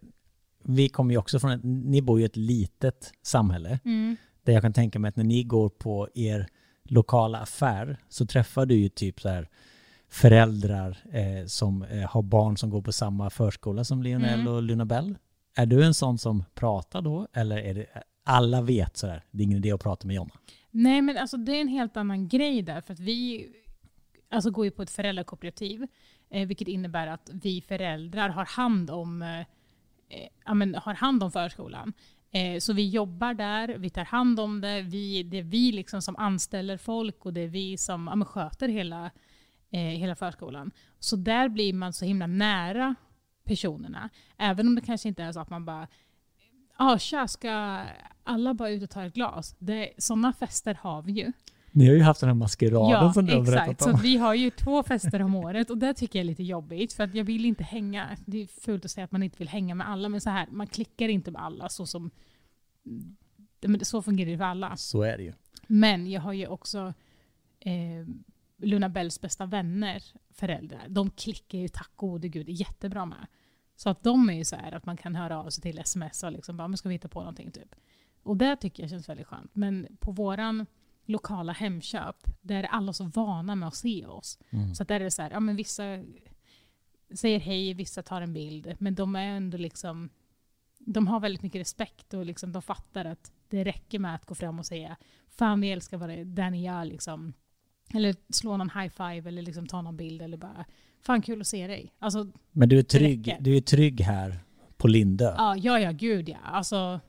[0.64, 3.78] vi kommer ju också från ett, ni bor ju i ett litet samhälle.
[3.84, 4.16] Mm.
[4.42, 6.46] Där jag kan tänka mig att när ni går på er
[6.90, 9.48] lokala affär så träffar du ju typ så här
[10.08, 14.52] föräldrar eh, som eh, har barn som går på samma förskola som Lionel Mm.
[14.52, 15.18] och Luna Bell.
[15.56, 17.28] Är du en sån som pratar då?
[17.32, 17.86] Eller är det
[18.24, 20.34] alla vet sådär, det är ingen idé att prata med Jonna?
[20.70, 22.80] Nej, men alltså det är en helt annan grej där.
[22.80, 23.48] För att vi
[24.30, 25.86] alltså, går ju på ett föräldrakooperativ.
[26.30, 29.44] Eh, vilket innebär att vi föräldrar har hand om, eh, eh,
[30.44, 31.92] ja, men, har hand om förskolan.
[32.36, 34.82] Eh, så vi jobbar där, vi tar hand om det.
[34.82, 38.26] Vi, det är vi liksom som anställer folk och det är vi som ja, men,
[38.26, 39.10] sköter hela
[39.70, 40.70] eh, hela förskolan.
[40.98, 42.94] Så där blir man så himla nära
[43.44, 44.10] personerna.
[44.36, 45.88] Även om det kanske inte är så att man bara
[46.78, 47.84] Ja, tja, ska
[48.24, 49.56] alla bara ut och ta ett glas?
[49.58, 51.32] Det, sådana fester har vi ju.
[51.76, 53.56] Ni har ju haft den här maskeraden Ja, som du har exakt.
[53.66, 53.96] berättat Så om.
[53.96, 56.92] att vi har ju två fester om året och det tycker jag är lite jobbigt
[56.92, 58.16] för att jag vill inte hänga.
[58.26, 60.46] Det är fult att säga att man inte vill hänga med alla men så här,
[60.50, 62.10] man klickar inte med alla så som
[63.60, 64.76] men så fungerar det för alla.
[64.76, 65.32] Så är det ju.
[65.66, 66.94] Men jag har ju också
[67.60, 68.06] eh,
[68.62, 70.86] Luna Bells bästa vänner föräldrar.
[70.88, 73.26] De klickar ju tack gode gud jättebra med.
[73.76, 76.22] Så att de är ju så här att man kan höra av sig till sms
[76.22, 77.74] och liksom bara, men ska vi hitta på någonting typ.
[78.22, 79.50] Och det tycker jag känns väldigt skönt.
[79.54, 80.66] Men på våran
[81.06, 84.38] lokala Hemköp, där är alla så vana med att se oss.
[84.50, 84.74] Mm.
[84.74, 85.82] Så att där är det så här, ja men vissa
[87.14, 88.74] säger hej, vissa tar en bild.
[88.78, 90.08] Men de är ändå liksom,
[90.78, 94.34] de har väldigt mycket respekt och liksom de fattar att det räcker med att gå
[94.34, 94.96] fram och säga
[95.28, 97.32] Fan vi älskar vad det där ni gör liksom.
[97.94, 100.64] Eller slå någon high five eller liksom ta någon bild eller bara
[101.00, 101.92] Fan kul att se dig.
[101.98, 104.38] Alltså, Men du är trygg, du är trygg här
[104.76, 105.34] på Lindö.
[105.36, 106.38] ja, ja, ja, gud ja.
[106.44, 107.00] Alltså,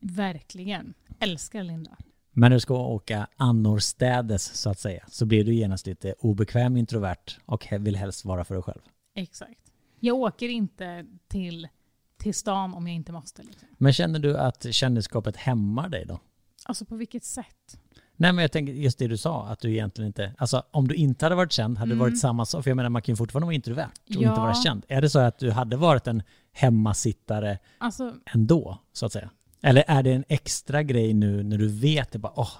[0.00, 0.94] verkligen.
[1.18, 1.96] Älskar Linda.
[2.38, 6.76] Men när du ska åka annorstädes så att säga så blir du genast lite obekväm
[6.76, 8.80] introvert och vill helst vara för dig själv.
[9.14, 9.60] Exakt.
[10.00, 11.68] Jag åker inte till,
[12.16, 13.42] till stan om jag inte måste.
[13.42, 13.68] Liksom.
[13.78, 16.20] Men känner du att kändisskapet hämmar dig då?
[16.64, 17.80] Alltså på vilket sätt?
[18.16, 20.34] Nej men jag tänker just det du sa, att du egentligen inte...
[20.38, 22.64] Alltså om du inte hade varit känd, hade det varit samma sak?
[22.64, 24.22] För jag menar man kan ju fortfarande vara introvert och Mm.
[24.22, 24.28] Ja.
[24.28, 24.84] inte vara känd.
[24.88, 26.22] Är det så att du hade varit en
[26.52, 29.30] hemmasittare Alltså, ändå, så att säga?
[29.62, 32.50] Eller är det en extra grej nu när du vet det bara, åh,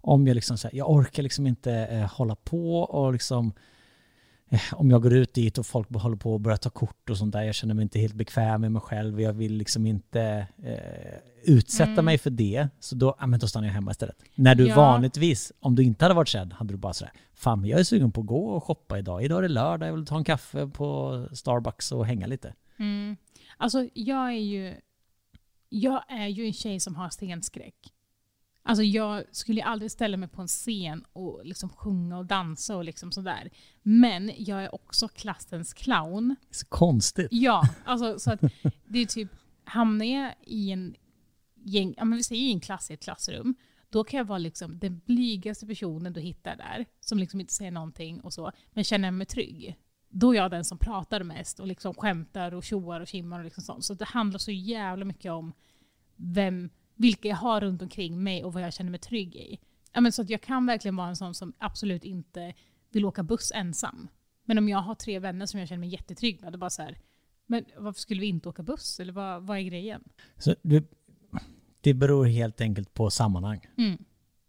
[0.00, 3.52] om jag liksom så här, jag orkar liksom inte eh, hålla på och liksom
[4.50, 7.16] eh, om jag går ut dit och folk håller på och börjar ta kort och
[7.18, 10.46] sånt där, jag känner mig inte helt bekväm med mig själv, jag vill liksom inte
[10.64, 12.04] eh, utsätta Mm.
[12.04, 14.16] mig för det, så då, ja, men då stannar jag hemma istället.
[14.34, 14.76] När du Ja.
[14.76, 18.12] vanligtvis, om du inte hade varit känd, hade du bara sådär, fan jag är sugen
[18.12, 20.66] på att gå och shoppa idag, idag är det lördag, jag vill ta en kaffe
[20.66, 22.54] på Starbucks och hänga lite.
[22.78, 23.16] mm,
[23.56, 24.74] alltså jag är ju
[25.72, 27.92] jag är ju en tjej som har scenskräck.
[28.62, 32.84] Alltså jag skulle aldrig ställa mig på en scen och liksom sjunga och dansa och
[32.84, 33.50] liksom sådär.
[33.82, 36.36] Men jag är också klassens clown.
[36.50, 37.28] Så konstigt.
[37.30, 38.40] Ja, alltså så att
[38.86, 39.28] det är typ,
[39.64, 40.94] hamnar jag i en
[41.54, 43.54] gäng, ja men vi säger i en klass i ett klassrum,
[43.90, 47.70] då kan jag vara liksom den blygaste personen du hittar där, som liksom inte säger
[47.70, 49.76] någonting och så, men känner mig trygg.
[50.14, 53.44] Då är jag den som pratar mest och liksom skämtar och tjoar och kimmar och
[53.44, 53.84] liksom sånt.
[53.84, 55.52] Så det handlar så jävla mycket om
[56.16, 59.58] vem, vilka jag har runt omkring mig och vad jag känner mig trygg i.
[59.92, 62.54] Ja, men så att jag kan verkligen vara en sån som absolut inte
[62.90, 64.08] vill åka buss ensam.
[64.44, 66.82] Men om jag har tre vänner som jag känner mig jättetrygg med, då bara så
[66.82, 66.98] här,
[67.46, 69.00] men varför skulle vi inte åka buss?
[69.00, 70.04] Eller vad, vad är grejen?
[70.38, 70.86] Så du,
[71.80, 74.04] det beror helt enkelt på sammanhang, Mm,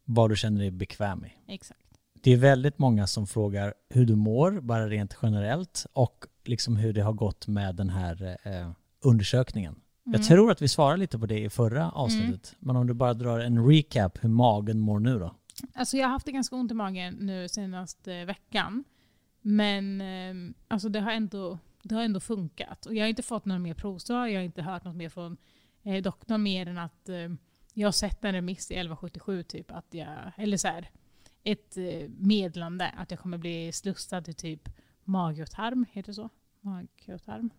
[0.06, 1.34] vad du känner dig bekväm i.
[1.48, 1.80] exakt.
[2.24, 6.94] Det är väldigt många som frågar hur du mår, bara rent generellt, och liksom hur
[6.94, 9.74] det har gått med den här eh, undersökningen.
[10.06, 10.20] Mm.
[10.20, 13.14] Jag tror att vi svarade lite på det i förra avsnittet, men om du bara
[13.14, 15.36] drar en recap hur magen mår nu då?
[15.74, 18.84] Alltså jag har haft det ganska ont i magen nu senaste veckan.
[19.42, 22.86] Men eh, alltså det, har ändå, det har ändå funkat.
[22.86, 25.38] Och jag har inte fått några mer provsvar, jag har inte hört något mer från
[25.84, 27.30] eh, doktorn mer än att eh,
[27.74, 30.08] jag har sett en remiss i 1177 typ, att jag,
[30.38, 30.90] eller så här,
[31.44, 34.70] ett eh, meddelande att jag kommer bli slussad till typ
[35.04, 36.30] mage och tarm, heter det så?
[36.62, 37.50] Mage och tarm?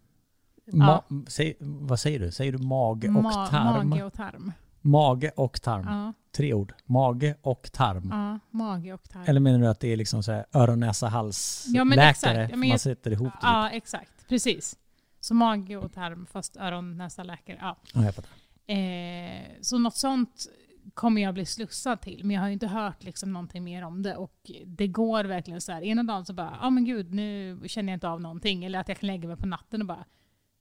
[0.67, 2.31] Ma- säg, vad säger du?
[2.33, 3.89] Säger du mage och Ma- tarm?
[3.89, 4.53] Mage och tarm.
[4.81, 5.87] Mage och tarm.
[5.89, 6.75] Ja, Tre ord.
[6.85, 8.09] Mage och tarm.
[8.13, 9.25] ja, mage och tarm.
[9.27, 12.11] Eller menar du att det är liksom så här öron, näsa, hals Ja, men läkare?
[12.11, 12.51] exakt.
[12.51, 14.29] Ja, men man sätter ihop det Ja, exakt.
[14.29, 14.79] Precis.
[15.21, 17.59] Så mage och tarm, fast öron, näsa, läkare.
[17.61, 17.77] Ja.
[17.95, 18.31] Ja, jag fattar.
[18.67, 20.47] Eh, så något sånt
[20.95, 22.25] kommer jag bli slussad till.
[22.25, 24.17] Men jag har ju inte hört liksom någonting mer om det.
[24.17, 25.83] Och det går verkligen så här.
[25.83, 28.65] Ena dagen så bara, ja ah, men gud, nu känner jag inte av någonting.
[28.65, 30.05] Eller att jag kan lägga mig på natten och bara,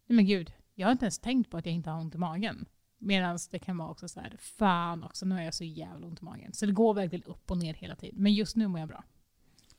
[0.07, 2.17] nej men gud, jag har inte ens tänkt på att jag inte har ont i
[2.17, 2.65] magen.
[2.97, 6.21] Medan det kan vara också så här, fan också, nu har jag så jävla ont
[6.21, 6.53] i magen.
[6.53, 8.15] Så det går verkligen upp och ner hela tiden.
[8.23, 9.03] Men just nu mår jag bra.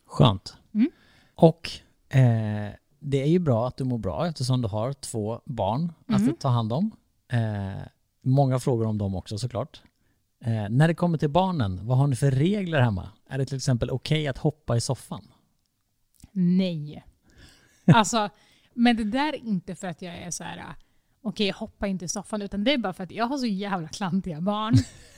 [0.07, 0.57] Skönt.
[0.75, 0.91] Mm.
[1.35, 1.71] Och
[2.09, 6.29] eh, det är ju bra att du mår bra eftersom du har två barn Mhm.
[6.31, 6.91] att ta hand om.
[7.29, 7.83] Eh,
[8.23, 9.83] många frågor om dem också såklart.
[10.47, 13.09] Eh, när det kommer till barnen, vad har ni för regler hemma?
[13.29, 15.29] Är det till exempel okej att hoppa i soffan?
[16.33, 17.05] Nej.
[17.87, 18.31] Alltså,
[18.75, 20.75] men det där är inte för att jag är så här.
[21.23, 23.89] okej hoppa inte i soffan, utan det är bara för att jag har så jävla
[23.89, 24.75] klantiga barn.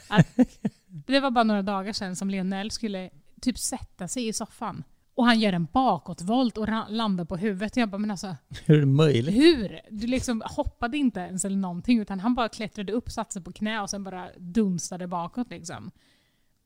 [0.09, 0.27] Att
[0.87, 3.11] det var bara några dagar sedan som Lionel skulle
[3.41, 4.85] typ sätta sig i soffan.
[5.17, 7.77] Och han gör en bakåtvolt och landar på huvudet.
[7.77, 9.35] Jag bara, men alltså Hur är det möjligt?
[9.35, 9.81] hur?
[9.91, 13.53] Du liksom hoppade inte ens eller någonting, utan han bara klättrade upp, satte sig på
[13.53, 15.91] knä och sen bara dunstade bakåt liksom.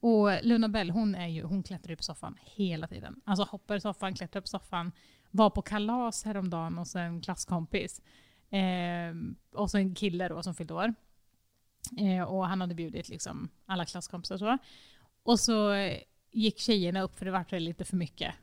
[0.00, 3.20] Och Luna Bell, hon, är ju, hon klättrar ju på soffan hela tiden.
[3.24, 4.92] Alltså hoppar i soffan, klättrar på soffan.
[5.30, 8.00] Var på kalas häromdagen hos en klasskompis.
[8.50, 9.14] Eh,
[9.54, 10.94] och så en kille då som fyllde år.
[11.98, 14.58] Eh, och han hade bjudit liksom alla klasskompisar och så.
[15.22, 15.72] Och så
[16.32, 18.34] gick tjejerna upp för det var lite för mycket.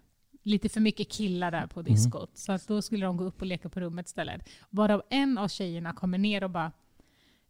[0.43, 2.29] Lite för mycket killar där på diskot.
[2.29, 2.35] Mm.
[2.35, 4.49] Så att då skulle de gå upp och leka på rummet istället.
[4.69, 6.71] Varav en av tjejerna kommer ner och bara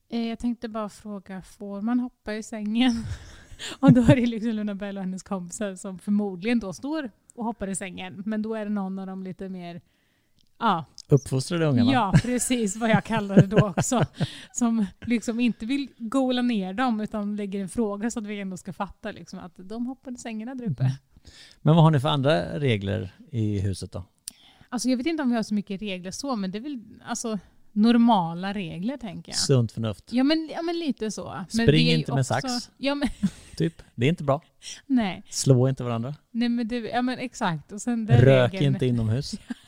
[0.10, 3.06] eh, Jag tänkte bara fråga, får man hoppa i sängen?
[3.80, 7.46] och då är det liksom Luna Bell och hennes kompisar som förmodligen då står och
[7.46, 8.24] hoppar i sängen.
[8.26, 9.82] Men då är det någon av dem lite mer
[10.60, 10.86] Ja.
[11.10, 11.92] Uppfostrade ungarna.
[11.92, 14.06] Ja, precis vad jag kallar det då också.
[14.54, 18.58] Som liksom inte vill gola ner dem utan lägger en fråga så att vi ändå
[18.58, 20.84] ska fatta liksom, att de hoppar i sängarna där uppe.
[20.84, 20.96] Mm.
[21.62, 24.04] Men vad har ni för andra regler i huset då?
[24.70, 26.80] Alltså jag vet inte om vi har så mycket regler så, men det är väl
[27.06, 27.40] alltså,
[27.72, 29.38] normala regler tänker jag.
[29.38, 30.04] Sunt förnuft.
[30.12, 31.46] Ja men, ja, men lite så.
[31.50, 32.72] Spring inte med också, sax.
[32.78, 33.10] Ja, men
[33.58, 33.82] typ.
[33.96, 34.42] Det är inte bra.
[34.86, 35.24] Nej.
[35.30, 36.16] Slå inte varandra.
[36.32, 37.72] Nej men, det, ja, men exakt.
[37.72, 38.74] Och sen Rök regeln...
[38.74, 39.36] inte inomhus.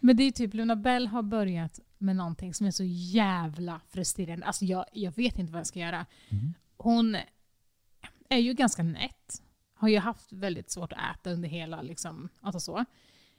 [0.00, 4.46] Men det är typ, Luna Bell har börjat med någonting som är så jävla frustrerande.
[4.46, 6.06] Alltså jag, jag vet inte vad jag ska göra.
[6.28, 6.54] Mm.
[6.76, 7.16] Hon
[8.28, 9.42] är ju ganska nätt.
[9.74, 12.84] Har ju haft väldigt svårt att äta under hela, liksom, alltså så.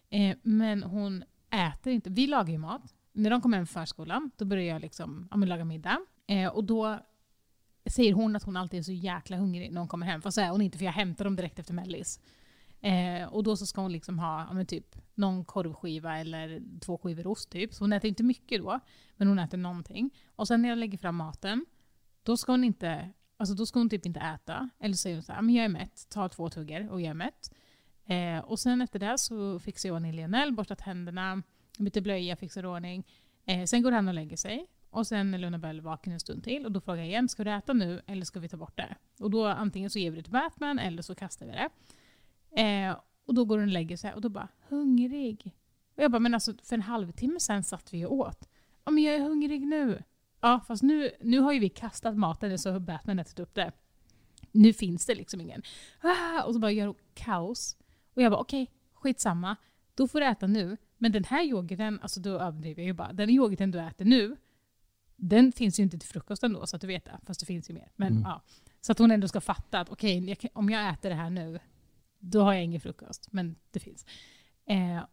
[0.10, 2.10] Eh, men hon äter inte.
[2.10, 2.93] Vi lagar ju mat.
[3.12, 6.00] När de kommer hem från förskolan, då börjar jag liksom, ja, laga middag.
[6.28, 7.00] Eh, och då
[7.86, 10.22] säger hon att hon alltid är så jäkla hungrig när hon kommer hem.
[10.22, 12.19] Fast så är hon inte, för jag hämtar dem direkt efter mellis.
[12.82, 17.28] Eh, och då så ska hon liksom ha ja, typ någon korvskiva eller två skivor
[17.28, 17.74] ost typ.
[17.74, 18.80] Så hon äter inte mycket då,
[19.16, 20.10] men hon äter någonting.
[20.36, 21.66] Och sen när jag lägger fram maten,
[22.24, 24.70] då ska hon inte Alltså då ska hon typ inte äta.
[24.80, 27.10] Eller så säger hon så här, men jag är mätt, ta två tuggor och jag
[27.10, 27.52] är mätt.
[28.06, 31.44] Eh, och sen efter det så fixar jag ordning Lionel, borstar tänderna,
[31.78, 33.08] byter blöja, fixar ordning.
[33.46, 34.68] Eh, sen går han och lägger sig.
[34.90, 37.44] Och sen är Luna Bell vaken en stund till och då frågar jag igen, ska
[37.44, 38.96] du äta nu eller ska vi ta bort det?
[39.20, 41.70] Och då antingen så ger vi det till Batman eller så kastar vi det.
[42.62, 42.96] Eh,
[43.30, 45.56] och då går hon och lägger sig och då bara, hungrig.
[45.96, 48.50] Och jag bara, men alltså för en halvtimme sen satt vi och åt.
[48.86, 50.04] Ja men jag är hungrig nu.
[50.42, 53.72] Ja fast nu, nu har ju vi kastat maten så har Batman ätit upp det.
[54.52, 55.62] Nu finns det liksom ingen.
[56.02, 57.78] Ah, och så bara gör hon kaos.
[58.13, 59.56] Och jag bara okej, okay, skitsamma.
[59.96, 60.78] Då får du äta nu.
[60.98, 63.13] Men den här yoghurten, alltså då överdriver jag ju bara.
[63.13, 64.36] Den yoghurten du äter nu,
[65.15, 67.20] den finns ju inte till frukosten då så att du vet det.
[67.26, 67.92] Fast det finns ju mer.
[67.96, 68.24] Men, mm.
[68.24, 68.42] ja.
[68.82, 71.60] Så att hon ändå ska fatta att okej, okay, om jag äter det här nu,
[72.20, 74.06] då har jag ingen frukost, men det finns.
[74.66, 75.04] Eh,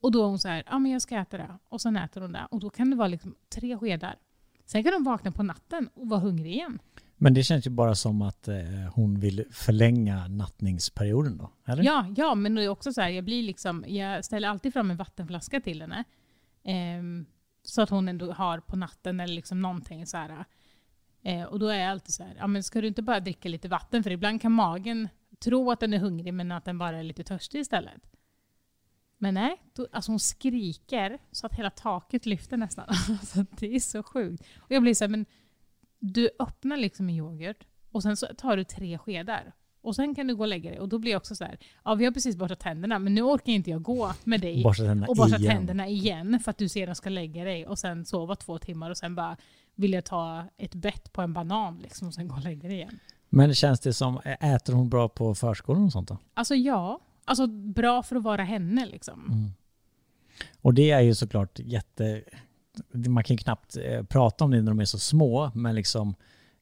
[0.00, 1.58] och då är hon så här, ja men jag ska äta det.
[1.68, 2.46] Och sen äter hon det.
[2.50, 4.16] Och då kan det vara liksom tre skedar.
[4.64, 6.78] Sen kan hon vakna på natten och vara hungrig igen.
[7.16, 8.56] Men det känns ju bara som att eh,
[8.94, 11.82] hon vill förlänga nattningsperioden då, eller?
[11.82, 14.90] Ja, ja, men det är också så här, jag blir liksom, jag ställer alltid fram
[14.90, 16.04] en vattenflaska till henne.
[16.64, 17.26] Eh,
[17.62, 20.44] så att hon ändå har på natten eller liksom någonting så här.
[21.22, 23.48] Eh, och då är jag alltid så här, ja men ska du inte bara dricka
[23.48, 24.02] lite vatten?
[24.02, 27.24] För ibland kan magen tro att den är hungrig men att den bara är lite
[27.24, 28.02] törstig istället.
[29.18, 32.84] Men nej, då, alltså hon skriker så att hela taket lyfter nästan.
[33.08, 34.44] Alltså, det är så sjukt.
[34.56, 35.26] Och jag blir så här, men
[35.98, 39.52] du öppnar liksom en yoghurt och sen så tar du tre skedar.
[39.80, 40.80] Och sen kan du gå och lägga dig.
[40.80, 43.22] Och då blir jag också så här, ja vi har precis borstat tänderna men nu
[43.22, 45.56] orkar inte jag gå med dig borsta och borsta igen.
[45.56, 48.96] tänderna igen för att du sedan ska lägga dig och sen sova två timmar och
[48.96, 49.36] sen bara
[49.74, 52.76] vill jag ta ett bett på en banan liksom och sen gå och lägga dig
[52.76, 52.98] igen.
[53.28, 56.18] Men känns det som, äter hon bra på förskolan och sånt då?
[56.34, 57.00] Alltså ja.
[57.24, 59.26] Alltså bra för att vara henne liksom.
[59.28, 59.50] Mm.
[60.62, 62.22] Och det är ju såklart jätte...
[62.92, 66.14] Man kan ju knappt eh, prata om det när de är så små, men liksom...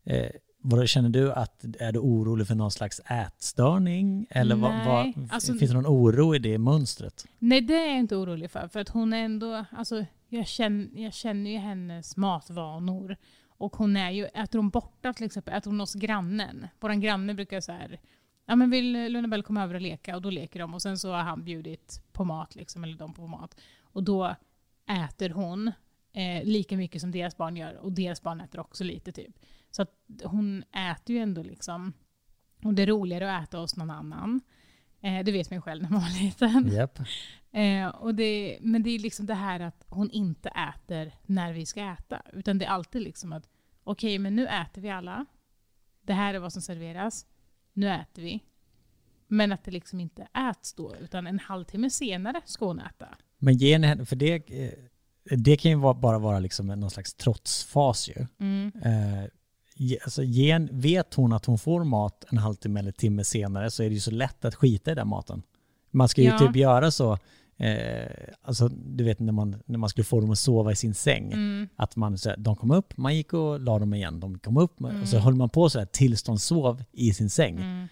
[0.04, 0.30] Eh,
[0.66, 4.26] vad känner du att, är du orolig för någon slags ätstörning?
[4.30, 7.26] Eller vad, vad, alltså, finns det någon oro i det mönstret?
[7.38, 8.68] Nej, det är jag inte orolig för.
[8.68, 13.16] För att hon är ändå, alltså, jag, känner, jag känner ju hennes matvanor.
[13.56, 16.68] Och hon är ju, äter hon borta till exempel, äter hon hos grannen.
[16.80, 18.00] Vår granne brukar så här,
[18.46, 20.16] ja men vill Lunabell komma över och leka?
[20.16, 23.14] Och då leker de och sen så har han bjudit på mat liksom, eller de
[23.14, 23.60] på mat.
[23.80, 24.34] Och då
[24.86, 25.72] äter hon
[26.12, 29.38] eh, lika mycket som deras barn gör och deras barn äter också lite typ.
[29.70, 31.92] Så att hon äter ju ändå liksom,
[32.64, 34.40] och det är roligare att äta hos någon annan.
[35.04, 36.72] Eh, det vet man ju själv när man var liten.
[36.72, 36.98] Yep.
[37.52, 41.66] Eh, och det, men det är liksom det här att hon inte äter när vi
[41.66, 42.22] ska äta.
[42.32, 43.48] Utan det är alltid liksom att
[43.84, 45.26] okej, okay, men nu äter vi alla.
[46.02, 47.26] Det här är vad som serveras.
[47.72, 48.40] Nu äter vi.
[49.26, 53.08] Men att det liksom inte äts då, utan en halvtimme senare ska hon äta.
[53.38, 54.72] Men ge henne, för det, eh,
[55.36, 58.26] det kan ju bara vara liksom någon slags trotsfas ju.
[58.40, 58.72] Mm.
[58.84, 59.30] Eh,
[60.04, 63.88] alltså, gen, vet hon att hon får mat en halvtimme eller timme senare så är
[63.88, 65.42] det ju så lätt att skita i den maten.
[65.90, 66.38] Man ska ju ja.
[66.38, 67.18] typ göra så
[67.56, 68.06] eh,
[68.42, 71.32] alltså du vet när man, när man skulle få dem att sova i sin säng.
[71.32, 71.68] Mm.
[71.76, 74.20] Att man, så här, de kom upp, man gick och la dem igen.
[74.20, 75.24] De kom upp och så Mm.
[75.24, 77.56] höll man på så här tills de sov i sin säng.
[77.56, 77.88] Mm.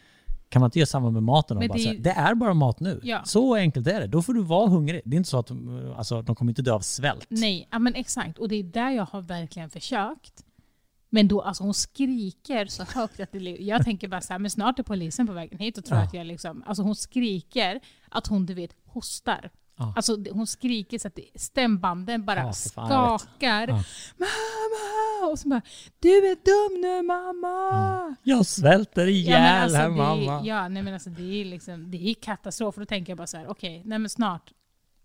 [0.49, 1.59] Kan man inte göra samma med maten?
[1.59, 3.01] Men bara, det- här, det är bara mat nu.
[3.03, 3.23] Ja.
[3.25, 4.07] Så enkelt är det.
[4.07, 5.01] Då får du vara hungrig.
[5.05, 7.27] Det är inte så att de, alltså, de kommer inte dö av svält.
[7.29, 8.39] Nej, ja, men exakt.
[8.39, 10.45] Och det är där jag har verkligen försökt.
[11.15, 14.51] Men då, alltså hon skriker så högt att det, jag tänker bara så här, men
[14.51, 16.05] snart är polisen på vägen hit och tror Ja.
[16.05, 19.51] att jag liksom, alltså hon skriker att hon du vet hostar.
[19.79, 19.93] Ja.
[19.97, 23.67] Alltså hon skriker så att stämbanden bara Ja, fan, skakar.
[24.17, 25.31] Mamma!
[25.33, 25.63] Och så bara,
[26.01, 28.17] du är dum nu mamma!
[28.23, 30.43] Jag svälter ihjäl Ja, alltså, här mamma.
[30.45, 32.75] Ja, nej men alltså det är liksom, det är katastrof.
[32.75, 34.53] Och då tänker jag bara så här, okej, nej men snart.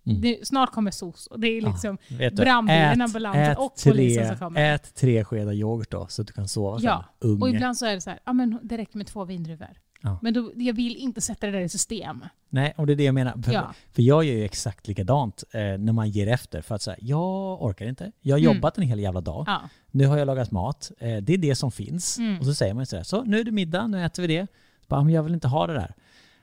[0.09, 0.21] Mm.
[0.21, 1.27] Det, snart kommer SOS.
[1.27, 4.73] Och det är liksom du, brandbilen, ambulansen och tre, polisen som kommer.
[4.73, 6.85] Ät tre skedar yoghurt då, så att du kan sova sen.
[6.85, 7.41] Ja, Unge.
[7.41, 9.67] Och ibland så är det så här, ja men det räcker med två vindruvor.
[10.01, 10.19] Ja.
[10.21, 12.25] Men då, jag vill inte sätta det där i system.
[12.49, 13.41] Nej, och det är det jag menar.
[13.43, 13.73] För, Ja.
[13.93, 16.61] för jag gör ju exakt likadant eh, när man ger efter.
[16.61, 18.11] För att säga, jag orkar inte.
[18.21, 18.55] Jag har Mm.
[18.55, 19.43] jobbat en hel jävla dag.
[19.47, 19.61] Ja.
[19.91, 20.91] Nu har jag lagat mat.
[20.99, 22.17] Eh, det är det som finns.
[22.17, 22.39] Mm.
[22.39, 24.47] Och så säger man sådär, så nu är det middag, nu äter vi det.
[24.81, 25.93] Så bara, men jag vill inte ha det där.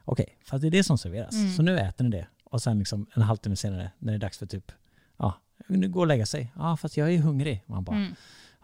[0.04, 1.34] Okej, fast det är det som serveras.
[1.34, 1.50] Mm.
[1.52, 2.26] Så nu äter ni det.
[2.54, 4.72] Och sen liksom en halvtimme senare, när det är dags för typ,
[5.16, 5.34] ja,
[5.68, 6.52] nu går och lägga sig.
[6.56, 7.62] Ja, fast jag är hungrig.
[7.66, 8.14] Man bara, Mm.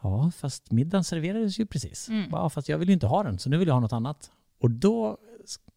[0.03, 2.09] Ja, fast middagen serverades ju precis.
[2.09, 2.29] Mm.
[2.33, 4.31] Ja, fast jag vill ju inte ha den, så nu vill jag ha något annat.
[4.61, 5.18] Och då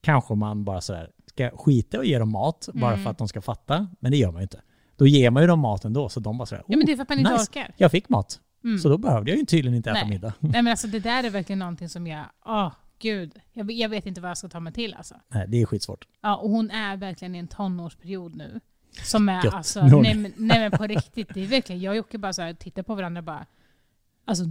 [0.02, 3.04] kanske man bara sådär, ska skita och ge dem mat bara Mm.
[3.04, 3.88] för att de ska fatta.
[4.00, 4.62] Men det gör man ju inte.
[4.96, 6.94] Då ger man ju dem mat ändå, så de bara sådär, ja men det är
[6.94, 7.44] oh, för att man inte nice.
[7.52, 7.74] orkar.
[7.78, 8.40] jag fick mat.
[8.64, 8.78] Mm.
[8.80, 10.10] Så då behövde jag ju tydligen inte äta Nej.
[10.10, 10.34] middag.
[10.40, 12.72] Nej men alltså det där är verkligen någonting som jag, åh
[13.04, 13.40] gud.
[13.54, 15.16] Jag, jag vet inte vad jag ska ta mig till alltså.
[15.28, 16.08] Nej, det är skitsvårt.
[16.22, 18.60] Ja, och hon är verkligen i en tonårsperiod nu.
[19.04, 19.54] Som är Gött.
[19.54, 22.42] alltså, nej men, nej men på riktigt, det är verkligen, jag och Jocke bara så
[22.42, 23.46] här, tittar på varandra och bara,
[24.26, 24.44] alltså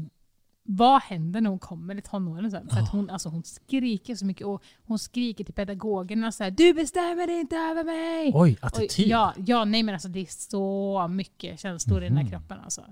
[0.65, 2.51] vad händer när hon kommer i tonåren?
[2.51, 2.65] Så här?
[2.71, 6.51] För att hon, alltså, hon skriker så mycket och hon skriker till pedagogerna så här,
[6.51, 8.31] du bestämmer inte över mig!
[8.35, 9.09] Oj, Och, attityd.
[9.09, 12.31] ja, ja, nej men alltså det är så mycket känslor i den här Mhm.
[12.33, 12.85] kroppen alltså.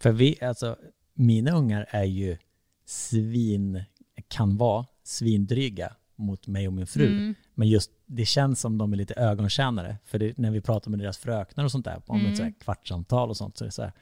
[0.00, 0.76] För vi, alltså,
[1.14, 2.36] mina ungar är ju
[2.84, 3.82] svin,
[4.28, 7.06] kan vara svindryga mot mig och min fru.
[7.06, 7.34] Mm.
[7.54, 9.96] Men just det känns som de är lite ögontjänare.
[10.04, 12.30] För det, när vi pratar med deras fröknar och sånt där, om Mm.
[12.32, 13.92] ett så här kvartssamtal och sånt, så är det så här.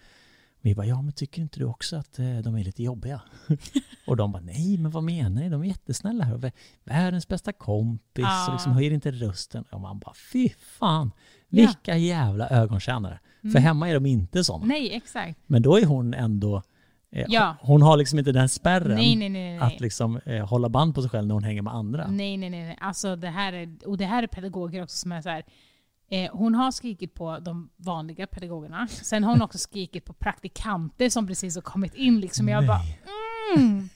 [0.61, 3.21] Vi bara, ja men tycker inte du också att eh, de är lite jobbiga?
[4.07, 5.49] och de bara, nej men vad menar ni?
[5.49, 6.53] De är jättesnälla här.
[6.85, 8.47] Världens bästa kompis Ja.
[8.47, 9.65] och liksom höjer inte rösten.
[9.71, 11.11] Och man bara, fy fan.
[11.49, 11.67] Ja.
[11.67, 13.19] Vilka jävla ögontjänare.
[13.41, 13.63] För Mm.
[13.63, 14.65] hemma är de inte sådana.
[14.67, 15.39] Nej, exakt.
[15.47, 16.63] Men då är hon ändå,
[17.11, 17.57] Ja.
[17.61, 19.59] hon har liksom inte den spärren Nej, nej, nej.
[19.59, 22.07] att liksom eh, hålla band på sig själv när hon hänger med andra.
[22.07, 22.79] Nej, nej, nej.
[22.81, 25.45] Alltså, det här är, och det här är pedagoger också som är så här.
[26.11, 28.89] Eh, hon har skrikit på de vanliga pedagogerna.
[28.89, 32.21] Sen har hon också skrikit på praktikanter som precis har kommit in.
[32.21, 32.49] Liksom.
[32.49, 32.81] Jag bara,
[33.57, 33.89] mm.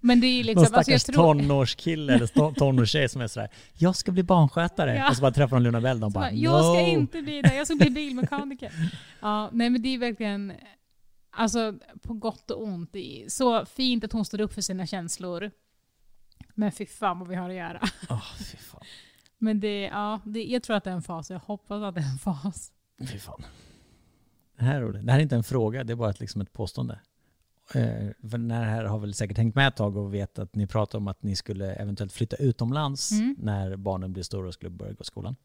[0.00, 0.74] Men det är Någon liksom...
[0.74, 3.48] Alltså, jag stackars tror, tonårskille eller to- tonårstjej som är sådär
[3.78, 4.96] Jag ska bli barnskötare.
[4.96, 5.08] Ja.
[5.10, 5.96] Och så bara träffar de Luna Bell.
[5.96, 6.88] Så bara bara, jag ska no.
[6.88, 8.72] inte bli det, jag ska bli bilmekaniker.
[9.20, 10.52] ja, nej men det är verkligen,
[11.36, 12.96] alltså på gott och ont.
[13.28, 15.50] Så fint att hon står upp för sina känslor.
[16.54, 17.80] Men fy fan vad vi har att göra.
[18.10, 18.82] Åh, fy fan.
[19.38, 21.30] Men det, ja, det, jag tror att det är en fas.
[21.30, 22.72] Jag hoppas att det är en fas.
[23.08, 23.42] Fy fan.
[24.58, 27.00] Det här, det här är inte en fråga, det är bara ett, liksom ett påstående.
[27.74, 30.66] Eh, för den här har väl säkert hängt med ett tag och vet att ni
[30.66, 33.36] pratar om att ni skulle eventuellt flytta utomlands Mm.
[33.38, 35.36] när barnen blir stora och skulle börja gå i skolan.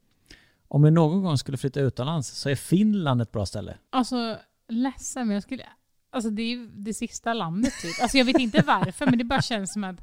[0.68, 3.78] Om ni någon gång skulle flytta utomlands så är Finland ett bra ställe.
[3.90, 5.66] Alltså, ledsen men jag skulle...
[6.10, 8.02] Alltså det är ju det sista landet typ.
[8.02, 10.02] Alltså jag vet inte varför men det bara känns som att...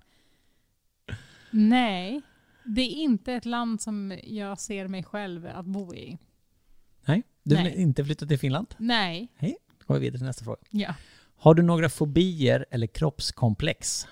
[1.51, 2.23] Nej.
[2.65, 6.19] Det är inte ett land som jag ser mig själv att bo i.
[7.07, 7.83] Nej, du vill Nej.
[7.83, 8.75] inte flytta till Finland?
[8.79, 9.29] Nej.
[9.41, 10.59] Då går vi vidare till nästa fråga.
[10.71, 10.95] Ja.
[11.37, 14.07] Har du några fobier eller kroppskomplex?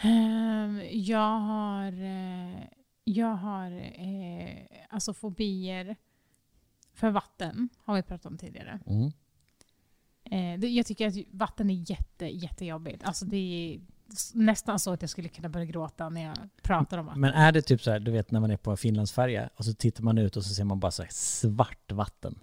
[0.00, 1.92] Ehm, jag har...
[1.92, 2.64] eh,
[3.04, 5.96] jag har eh, alltså fobier
[6.94, 7.68] för vatten.
[7.84, 8.80] Har vi pratat om tidigare.
[8.86, 9.12] Mm.
[10.30, 13.02] Eh, jag tycker att vatten är jätte, jättejobbigt.
[13.04, 13.80] Alltså det är
[14.34, 17.20] nästan så att jag skulle kunna börja gråta när jag pratar om vatten.
[17.20, 19.74] Men är det typ så här, du vet när man är på Finlandsfärja och så
[19.74, 22.38] tittar man ut och så ser man bara så här svart vatten.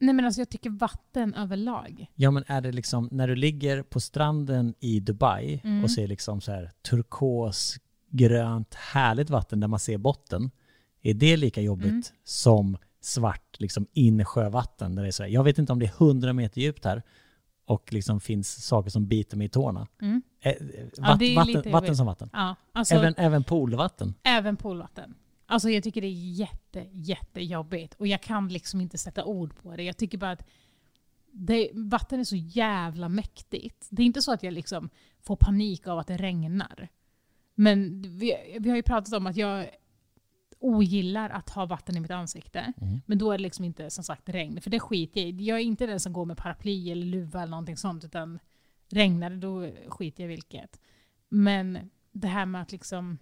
[0.00, 2.06] Nej men alltså jag tycker vatten överlag.
[2.14, 5.84] Ja men är det liksom, när du ligger på stranden i Dubai Mm.
[5.84, 7.76] och ser liksom så här turkos,
[8.10, 10.50] grönt, härligt vatten där man ser botten.
[11.02, 12.02] Är det lika jobbigt Mm.
[12.24, 14.94] som svart liksom insjövatten?
[14.94, 17.02] Där det är så här, jag vet inte om det är 100 meter djupt här
[17.64, 19.86] och liksom finns saker som biter mig i tårna.
[20.02, 20.22] Mm.
[20.40, 20.52] Eh,
[20.96, 22.30] Ja, vatt, är vatten, vatten som vatten.
[22.32, 24.14] Ja, alltså Även, även poolvatten.
[24.22, 25.14] även poolvatten.
[25.46, 27.94] Alltså jag tycker det är jätte, jättejobbigt.
[27.94, 29.82] Och jag kan liksom inte sätta ord på det.
[29.82, 30.46] Jag tycker bara att
[31.32, 33.86] det, vatten är så jävla mäktigt.
[33.90, 34.90] Det är inte så att jag liksom
[35.22, 36.88] får panik av att det regnar.
[37.54, 39.66] Men vi, vi har ju pratat om att jag
[40.60, 42.72] ogillar att ha vatten i mitt ansikte.
[42.80, 43.00] Mm.
[43.06, 45.44] Men då är det liksom inte som sagt regn, för det skiter jag i.
[45.44, 48.38] Jag är inte den som går med paraply eller luva eller någonting sånt, utan
[48.88, 50.80] regnar det då skiter jag vilket.
[51.28, 53.18] Men det här med att liksom...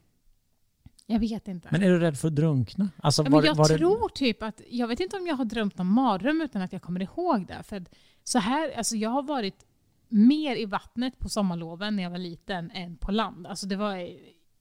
[1.08, 1.68] Jag vet inte.
[1.72, 2.88] Men är du rädd för att drunkna?
[2.96, 5.36] Alltså, Ja, var, men jag var det- tror typ att, jag vet inte om jag
[5.36, 7.62] har drömt någon mardröm utan att jag kommer ihåg det.
[7.62, 7.84] För
[8.24, 9.66] så här, alltså jag har varit
[10.08, 13.46] mer i vattnet på sommarloven när jag var liten än på land.
[13.46, 14.10] Alltså det var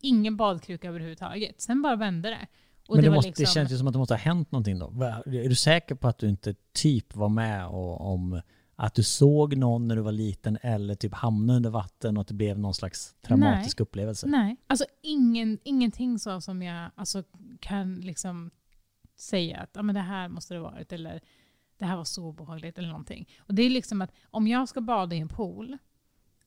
[0.01, 1.61] ingen badkruka överhuvudtaget.
[1.61, 2.47] Sen bara vände det.
[2.87, 4.51] Och men det, var måste, det liksom- känns ju som att det måste ha hänt
[4.51, 4.85] någonting då.
[5.25, 8.41] Är du säker på att du inte typ var med och, om
[8.75, 12.27] att du såg någon när du var liten eller typ hamnade under vatten och att
[12.27, 14.27] det blev någon slags traumatisk upplevelse?
[14.27, 17.23] Nej, alltså ingen, ingenting så som jag alltså,
[17.59, 18.51] kan liksom
[19.15, 21.21] säga att ah, men det här måste det varit eller
[21.77, 23.29] det här var så obehagligt eller någonting.
[23.39, 25.77] Och det är liksom att om jag ska bada i en pool,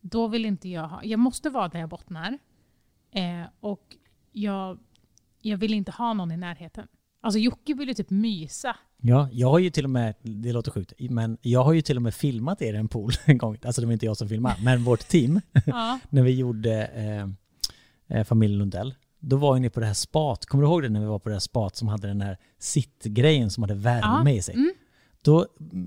[0.01, 2.39] då vill inte jag ha, jag måste vara där jag bottnar
[3.11, 3.97] eh, och
[4.32, 4.78] jag,
[5.43, 6.86] jag vill inte ha någon i närheten.
[7.20, 8.76] Alltså Jocke vill ju typ mysa.
[9.03, 11.97] Ja, jag har ju till och med, det låter sjukt, men jag har ju till
[11.97, 13.57] och med filmat er i en pool en gång.
[13.64, 15.41] Alltså det var inte jag som filmade, men vårt team.
[15.66, 15.99] Ja.
[16.11, 18.95] när vi gjorde eh, eh, familjen Lundell.
[19.20, 21.18] Då var ju ni på det här spat, kommer du ihåg det när vi var
[21.18, 24.55] på det här spat som hade den här sittgrejen som hade värme i sig?
[24.55, 24.72] Mm.
[25.22, 25.47] Då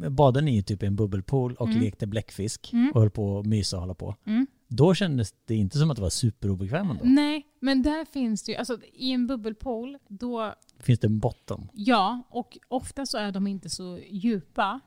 [0.10, 1.82] badade ni ju typ i en bubbelpool och Mm.
[1.82, 2.92] lekte bläckfisk Mm.
[2.94, 4.16] och höll på att mysa och hålla på.
[4.28, 4.48] Mm.
[4.68, 7.02] Då kändes det inte som att det var superobekvämt ändå.
[7.04, 11.68] Nej, men där finns det ju, alltså i en bubbelpool, då Finns det en botten?
[11.74, 14.80] Ja, och ofta så är de inte så djupa.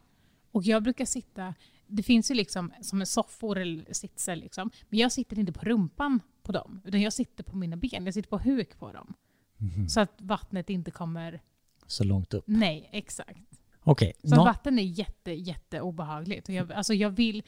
[0.52, 1.54] Och jag brukar sitta,
[1.86, 4.70] det finns ju liksom som en soffor eller sitsar liksom.
[4.88, 8.04] Men jag sitter inte på rumpan på dem, utan jag sitter på mina ben.
[8.04, 9.14] Jag sitter på huk på dem.
[9.58, 9.88] Mhm.
[9.88, 11.40] Så att vattnet inte kommer,
[11.86, 12.44] Så långt upp.
[12.46, 13.60] nej exakt.
[13.84, 16.48] Okej, Så nå- att vatten är jätte, jätte obehagligt.
[16.48, 17.42] Och jag, alltså jag vill,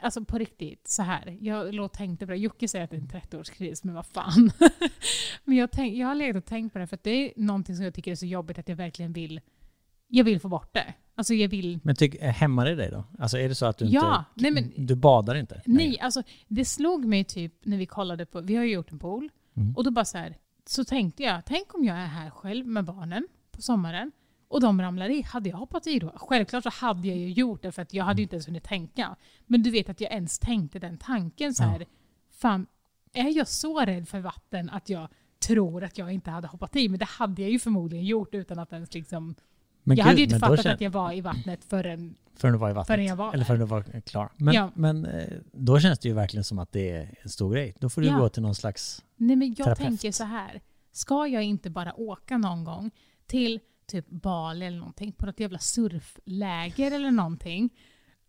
[0.00, 1.36] alltså på riktigt, så här.
[1.40, 2.38] Jag låg och tänkte på det.
[2.38, 4.50] Jocke säger att det är en 30-årskris, men vad fan.
[5.44, 7.76] men jag, tänk, jag har legat och tänkt på det, för att det är någonting
[7.76, 9.40] som jag tycker är så jobbigt att jag verkligen vill,
[10.08, 10.94] jag vill få bort det.
[11.14, 13.04] Alltså jag vill, men tyck, hämmar det dig då?
[13.18, 14.42] Alltså är det så att du Ja, inte...
[14.42, 15.62] nej men- Du badar inte?
[15.66, 18.98] nej, alltså det slog mig typ när vi kollade på, vi har ju gjort en
[18.98, 19.76] pool, Mm.
[19.76, 20.36] och då bara så här,
[20.66, 24.12] så tänkte jag, tänk om jag är här själv med barnen på sommaren,
[24.52, 26.12] och de ramlar i, hade jag hoppat i då?
[26.16, 28.64] Självklart så hade jag ju gjort det för att jag hade ju inte ens hunnit
[28.64, 29.16] tänka.
[29.46, 31.86] Men du vet att jag ens tänkte den tanken så här.
[32.30, 32.66] Fan,
[33.12, 35.08] är jag så rädd för vatten att jag
[35.46, 36.88] tror att jag inte hade hoppat i?
[36.88, 39.34] Men det hade jag ju förmodligen gjort utan att ens liksom...
[39.82, 42.14] Men jag gud, hade ju inte fattat att jag var i vattnet förrän...
[42.36, 42.94] Förrän du var i vattnet?
[42.94, 44.30] Förrän jag var Eller förrän du var klar?
[44.36, 44.70] Men, Ja.
[44.74, 47.74] men eh, då känns det ju verkligen som att det är en stor grej.
[47.78, 48.18] Då får du Ja.
[48.18, 49.04] gå till någon slags...
[49.16, 49.86] Nej men jag Terapeut.
[49.88, 50.60] tänker så här.
[50.92, 52.90] Ska jag inte bara åka någon gång
[53.26, 53.60] till
[53.92, 57.70] typ Bali eller någonting, på något jävla surfläger eller någonting,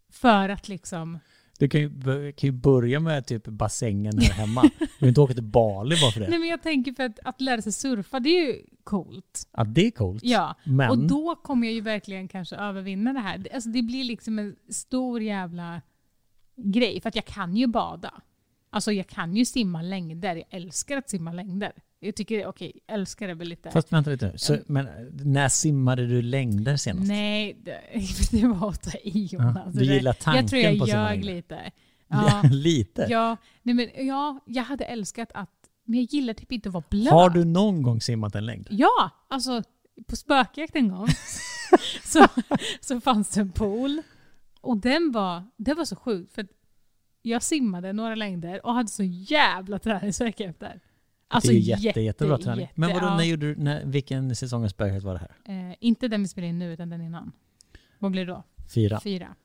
[0.09, 1.19] för att liksom...
[1.59, 1.91] Du kan ju,
[2.31, 4.61] kan ju börja med typ bassängen här hemma.
[4.79, 6.29] Du behöver inte åka till Bali bara för det.
[6.29, 9.47] Nej men jag tänker för att, att lära sig surfa, det är ju coolt.
[9.51, 10.23] Ja, det är coolt.
[10.23, 13.47] Ja, Men, och då kommer jag ju verkligen kanske övervinna det här.
[13.53, 15.81] Alltså det blir liksom en stor jävla
[16.55, 18.21] grej, för att jag kan ju bada.
[18.69, 21.73] Alltså jag kan ju simma längder, jag älskar att simma längder.
[22.05, 23.71] Jag tycker, okej, älskar är väl lite...
[23.71, 24.37] fast vänta lite nu.
[24.37, 27.07] Så, men eh, när simmade du längder senast?
[27.07, 27.81] Nej, det,
[28.31, 29.57] det var att ta i Jonas.
[29.65, 31.71] Ja, du gillar tanken Jag tror jag på att simma ljög lite.
[32.07, 33.07] Ja, Lite?
[33.09, 35.49] ja, nej men, ja, jag hade älskat att...
[35.85, 37.13] Men jag gillar typ inte att vara blöt.
[37.13, 38.67] Har du någon gång simmat en längd?
[38.69, 39.63] Ja, alltså
[40.07, 41.07] på spökjakt en gång
[42.03, 42.27] så,
[42.81, 44.01] så fanns det en pool.
[44.61, 46.47] Och den var, det var så sjukt för
[47.21, 50.79] jag simmade några längder och hade så jävla träningsvärk efter.
[51.33, 52.59] Alltså det är ju jätte, jättebra träning.
[52.61, 53.17] jätte- Men vadå, ja.
[53.17, 55.69] när gjorde du, när, vilken säsong av Spökjakt var det här?
[55.69, 57.31] Eh, inte den vi spelar in nu utan den innan.
[57.99, 58.43] Vad blir det då?
[58.73, 58.99] Fyra?
[59.03, 59.35] Fyra.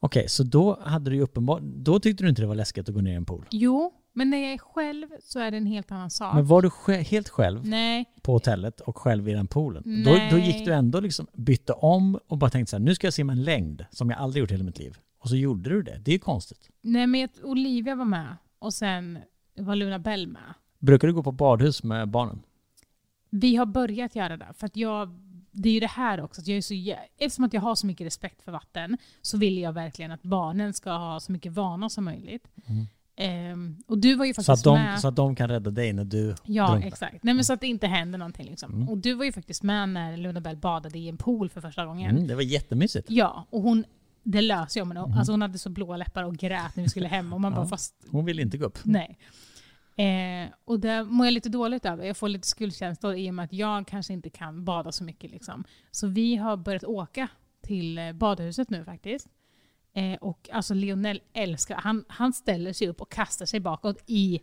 [0.00, 1.60] Okej, så då hade du uppenbart...
[1.62, 3.44] Då tyckte du inte det var läskigt att gå ner i en pool?
[3.50, 6.34] Jo, men när jag är själv så är det en helt annan sak.
[6.34, 9.82] Men var du sj- helt själv Nej, på hotellet och själv i den poolen?
[10.04, 10.46] Då, då Nej.
[10.46, 13.32] gick du ändå liksom, bytte om och bara tänkte så här, nu ska jag simma
[13.32, 14.98] en längd som jag aldrig gjort i hela mitt liv.
[15.18, 15.98] Och så gjorde du det.
[16.04, 16.68] Det är ju konstigt.
[16.80, 19.18] nej men Olivia var med och sen
[19.56, 20.54] var Luna Bell med.
[20.84, 22.42] Brukar du gå på badhus med barnen?
[23.30, 24.46] Vi har börjat göra det.
[24.58, 25.08] För att jag,
[25.50, 26.40] det är ju det här också.
[26.40, 26.74] Att jag är så,
[27.18, 30.72] eftersom att jag har så mycket respekt för vatten så vill jag verkligen att barnen
[30.74, 32.48] ska ha så mycket vana som möjligt.
[33.16, 35.00] Ehm, och du var ju Så faktiskt att, de, med.
[35.00, 36.88] så att de kan rädda dig när du ja, drunknar.
[36.88, 37.22] exakt.
[37.22, 38.46] Nej, men så att det inte händer någonting.
[38.50, 38.72] Liksom.
[38.74, 38.88] Mm.
[38.88, 41.86] Och du var ju faktiskt med när Luna Bell badade i en pool för första
[41.86, 42.10] gången.
[42.10, 43.10] Mm, det var jättemysigt.
[43.10, 43.84] Ja, och hon,
[44.22, 44.86] det löste jag.
[44.88, 47.32] Men alltså hon hade så blåa läppar och grät när vi skulle hem.
[47.32, 47.56] Och man Ja.
[47.58, 48.78] bara, fast Hon ville inte gå upp.
[48.82, 49.18] Nej.
[49.96, 52.04] Eh, och det mår jag lite dåligt över.
[52.04, 55.30] Jag får lite skuldkänslor i och med att jag kanske inte kan bada så mycket.
[55.30, 55.64] Liksom.
[55.90, 57.28] Så vi har börjat åka
[57.62, 59.26] till eh, badhuset nu faktiskt.
[59.96, 64.40] Eh, och alltså Lionel älskar, han, han ställer sig upp och kastar sig bakåt i...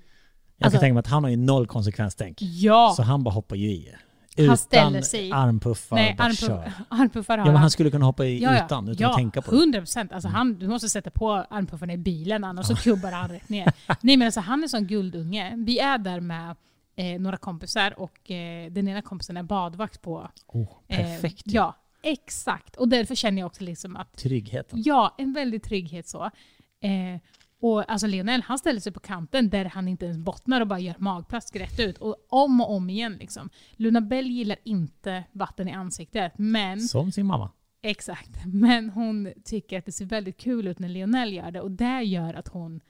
[0.57, 2.37] Jag Alltså- kan tänka mig att han har ju noll konsekvenstänk.
[2.41, 2.93] Ja!
[2.97, 3.95] Så han bara hoppar ju i.
[4.37, 6.71] Utan sig- armpuffar, Nej, bara armpuff, kör.
[6.89, 7.61] armpuffar har Ja, men han.
[7.61, 9.57] han skulle kunna hoppa i Ja, utan, utan ja, att tänka på det.
[9.57, 9.63] Mm.
[9.63, 10.11] 100 procent.
[10.11, 13.73] Alltså han, du måste sätta på armpuffarna i bilen annars så kubbar han rätt ner.
[14.01, 15.53] Nej men alltså han är sån guldunge.
[15.57, 16.55] Vi är där med
[16.95, 20.29] eh, några kompisar och eh, den ena kompisen är badvakt på...
[20.47, 21.43] Oh, Eh, perfekt.
[21.47, 21.51] ju.
[21.51, 22.75] ja, exakt.
[22.75, 24.81] Och därför känner jag också liksom att Tryggheten.
[24.85, 26.23] Ja, en väldig trygghet så.
[26.23, 27.19] Eh,
[27.61, 30.79] och alltså Lionel han ställer sig på kanten där han inte ens bottnar och bara
[30.79, 31.97] gör magplask rätt ut.
[31.97, 33.49] Och om och om igen liksom.
[33.71, 37.51] Luna Bell gillar inte vatten i ansiktet, men Som sin mamma.
[37.81, 38.45] exakt.
[38.45, 42.01] Men hon tycker att det ser väldigt kul ut när Lionel gör det och det
[42.01, 42.81] gör att hon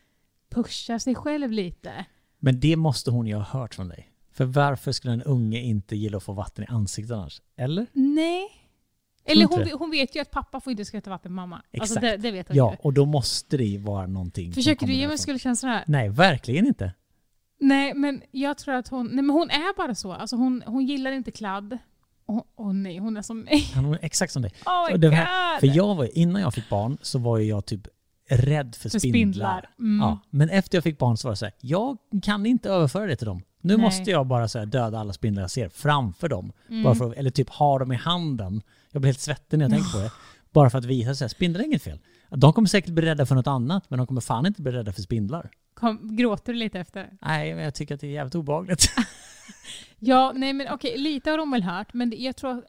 [0.50, 2.06] pushar sig själv lite.
[2.40, 4.08] Men det måste hon ju ha hört från dig.
[4.32, 7.42] För varför skulle en unge inte gilla att få vatten i ansiktet annars?
[7.56, 7.86] Eller?
[7.94, 8.50] Nej.
[9.26, 11.56] Eller hon, hon vet ju att pappa får inte skvätta vatten på mamma.
[11.56, 12.02] Alltså Exakt.
[12.02, 12.78] det, det vet hon Ja, ju.
[12.82, 14.54] och då måste det ju vara någonting.
[14.54, 15.18] Försöker du ge mig därifrån.
[15.18, 15.84] skuldkänslor här?
[15.88, 16.94] Nej, verkligen inte.
[17.60, 19.06] Nej, men jag tror att hon...
[19.06, 20.12] Nej, men hon är bara så.
[20.14, 21.78] Alltså hon, hon gillar inte kladd.
[22.26, 23.72] Åh oh, nej, hon är som mig.
[23.76, 24.52] Han är exakt som dig.
[24.66, 25.14] Oh my det god!
[25.18, 27.88] här- För jag var, innan jag fick barn så var jag typ
[28.30, 29.12] rädd för, För spindlar.
[29.22, 29.70] spindlar.
[29.80, 30.00] Mm.
[30.08, 33.06] Ja, men efter jag fick barn så var det så här, jag kan inte överföra
[33.06, 33.42] det till dem.
[33.62, 33.84] Nu Nej.
[33.86, 36.52] måste jag bara så här, döda alla spindlar jag ser framför dem.
[36.70, 36.84] Mm.
[36.84, 38.62] Bara för, eller typ ha dem i handen.
[38.92, 40.12] Jag blir helt svettig när jag tänker på det.
[40.52, 42.00] Bara för att visa sig, spindlar är inget fel.
[42.30, 44.94] De kommer säkert bli rädda för något annat, men de kommer fan inte bli rädda
[44.94, 45.52] för spindlar.
[45.74, 47.18] Kom, gråter du lite efter?
[47.22, 48.92] Nej, men jag tycker att det är jävligt obehagligt.
[50.04, 52.66] Ja, nej men okej, lite har de väl hört, men det- jag tror att...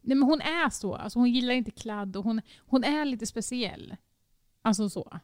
[0.00, 0.94] Nej men hon är så.
[0.94, 3.96] Alltså hon gillar inte kladd och hon, hon är lite speciell.
[4.62, 5.20] Alltså så.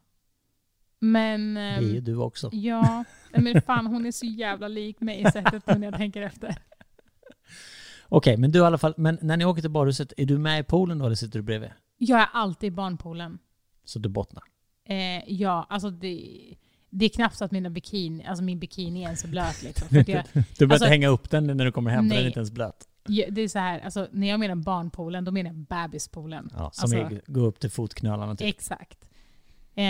[0.99, 1.55] Men...
[1.55, 2.51] Det är ehm, ju du också.
[2.53, 6.57] Ja, men fan hon är så jävla lik mig i sättet när jag tänker efter.
[8.14, 10.60] Okej, men du i alla fall, men när ni åker till badhuset, är du med
[10.60, 11.70] i poolen då eller sitter du bredvid?
[11.98, 13.38] Jag är alltid i barnpoolen.
[13.84, 14.42] Så du bottnar?
[14.84, 16.40] Eh, ja, alltså det,
[16.90, 19.88] det är knappt så att mina bikini, alltså min bikini är ens är blöt liksom.
[19.88, 22.14] För att jag, Du behöver Alltså- inte hänga upp den när du kommer hem, för
[22.16, 22.88] den är inte ens blöt.
[23.30, 26.50] det är så här, alltså när jag menar barnpoolen, då menar jag bebispoolen.
[26.52, 28.48] Ja, som Alltså- är, går upp till fotknölarna typ.
[28.48, 29.08] Exakt.
[29.74, 29.84] Eh,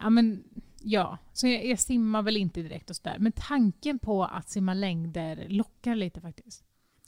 [0.00, 0.44] ja, men,
[0.82, 3.16] ja, så jag, jag simmar väl inte direkt och sådär.
[3.18, 6.62] Men tanken på att simma längder lockar lite faktiskt.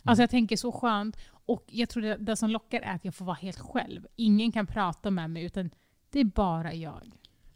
[0.05, 1.17] Alltså jag tänker så skönt.
[1.31, 4.07] Och jag tror det, det som lockar är att jag får vara helt själv.
[4.17, 5.71] Ingen kan prata med mig utan
[6.11, 7.13] det är bara jag.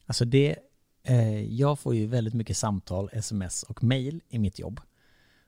[0.07, 0.57] Alltså det,
[1.03, 4.81] eh, jag får ju väldigt mycket samtal, sms och mail i mitt jobb.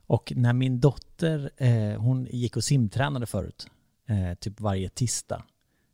[0.07, 3.67] Och när min dotter, eh, hon gick och simtränade förut,
[4.07, 5.43] eh, typ varje tisdag,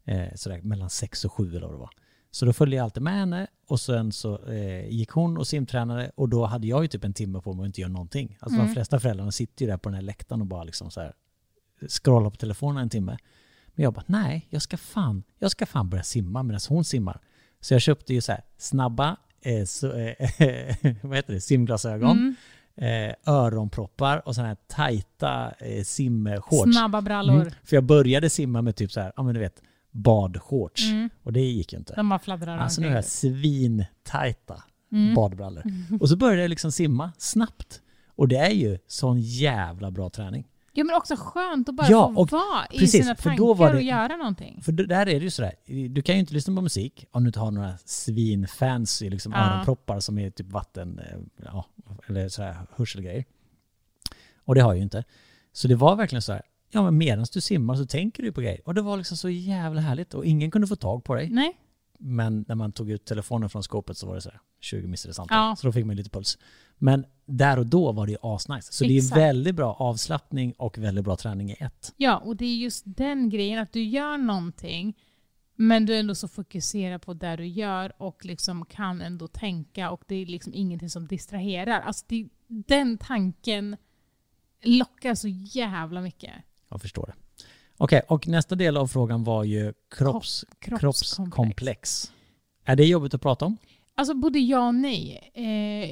[0.05, 1.89] eh, sådär mellan sex och sju eller vad det var.
[2.31, 6.11] Så då följde jag alltid med henne och sen så eh, gick hon och simtränade
[6.15, 8.37] och då hade jag ju typ en timme på mig att inte göra någonting.
[8.39, 8.73] Alltså de Mm.
[8.73, 11.13] flesta föräldrarna sitter ju där på den här läktaren och bara liksom så här
[11.89, 13.17] scrollar på telefonen en timme.
[13.67, 17.19] Men jag bara, nej, jag ska fan, jag ska fan börja simma medan hon simmar.
[17.59, 20.15] Så jag köpte ju så här snabba, eh, så, eh,
[21.01, 22.35] vad heter det, simglasögon,
[22.77, 23.09] Mm.
[23.09, 26.71] eh, öronproppar och sådana här tajta eh, simshorts.
[26.73, 27.41] Snabba brallor.
[27.41, 27.53] Mm.
[27.63, 29.61] För jag började simma med typ så här, ja men du vet,
[29.91, 30.83] badshorts.
[30.91, 31.09] Mm.
[31.23, 31.93] Och det gick ju inte.
[31.95, 35.13] De bara fladdrar Alltså nu har jag svintajta Mm.
[35.15, 35.63] badbrallor.
[36.01, 37.81] Och så började jag liksom simma snabbt.
[38.15, 40.47] Och det är ju sån jävla bra träning.
[40.73, 43.75] Ja men också skönt att bara Ja, få vara i precis, sina för tankar det-
[43.77, 44.61] och göra någonting.
[44.63, 45.53] För där är det ju sådär,
[45.89, 49.39] du kan ju inte lyssna på musik om du inte har några svinfancy liksom Ja.
[49.53, 51.65] öronproppar som är typ vatten, eh, ja,
[52.07, 53.25] eller sådär hörselgrejer.
[54.45, 55.03] Och det har jag ju inte.
[55.53, 58.41] Så det var verkligen så här, ja men medan du simmar så tänker du på
[58.41, 58.61] grejer.
[58.65, 61.29] Och det var liksom så jävla härligt och ingen kunde få tag på dig.
[61.29, 61.57] Nej?
[61.99, 65.13] Men när man tog ut telefonen från skåpet så var det så här 20 missade
[65.13, 65.37] samtal.
[65.37, 65.55] Ja.
[65.55, 66.37] Så då fick man lite puls.
[66.77, 68.73] Men där och då var det ju asnice.
[68.73, 69.21] Så det är Exakt.
[69.21, 71.93] väldigt bra avslappning och väldigt bra träning i ett.
[71.97, 74.95] Ja, och det är just den grejen att du gör någonting
[75.61, 79.91] men du är ändå så fokuserad på det du gör och liksom kan ändå tänka
[79.91, 81.81] och det är liksom ingenting som distraherar.
[81.81, 83.77] Alltså det, den tanken
[84.63, 86.31] lockar så jävla mycket.
[86.71, 87.43] Jag förstår det.
[87.77, 90.79] Okej, och nästa del av frågan var ju kropps, Kroppskomplex.
[90.81, 92.11] kroppskomplex.
[92.65, 93.57] Är det jobbigt att prata om?
[93.95, 95.31] Alltså både ja och nej.
[95.33, 95.91] Eh,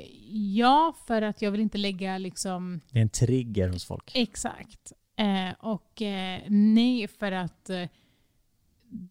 [0.57, 4.11] ja, för att jag vill inte lägga liksom Det är en trigger hos folk.
[4.15, 4.93] Exakt.
[5.17, 7.83] Eh, och eh, nej, för att eh,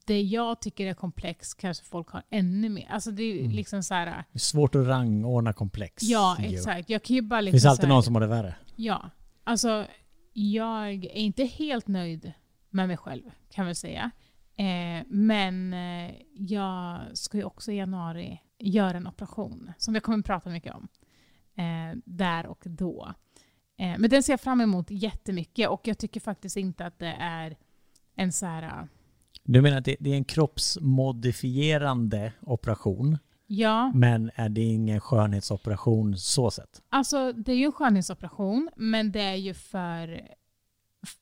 [0.06, 2.86] det jag tycker är komplext kanske folk har ännu mer.
[2.90, 3.50] Alltså det är Mm.
[3.52, 4.06] liksom så här.
[4.06, 6.02] Det är svårt att rangordna komplex.
[6.02, 6.90] Ja, exakt.
[6.90, 8.54] Jag kan ju bara Det liksom finns så alltid här- någon som har det värre.
[8.76, 9.10] Ja.
[9.44, 9.86] Alltså,
[10.39, 12.32] jag är inte helt nöjd
[12.70, 14.11] med mig själv, kan man säga.
[14.57, 20.18] Eh, men eh, jag ska ju också i januari göra en operation, som jag kommer
[20.18, 20.89] att prata mycket om.
[21.55, 23.14] Eh, där och då.
[23.78, 27.16] Eh, men den ser jag fram emot jättemycket och jag tycker faktiskt inte att det
[27.20, 27.57] är
[28.14, 28.62] en så här...
[28.62, 28.84] Eh,
[29.45, 33.18] du menar att det, det är en kroppsmodifierande operation,
[33.51, 36.82] Ja, men är det ingen skönhetsoperation så sett?
[36.88, 40.20] alltså det är ju en skönhetsoperation, men det är ju för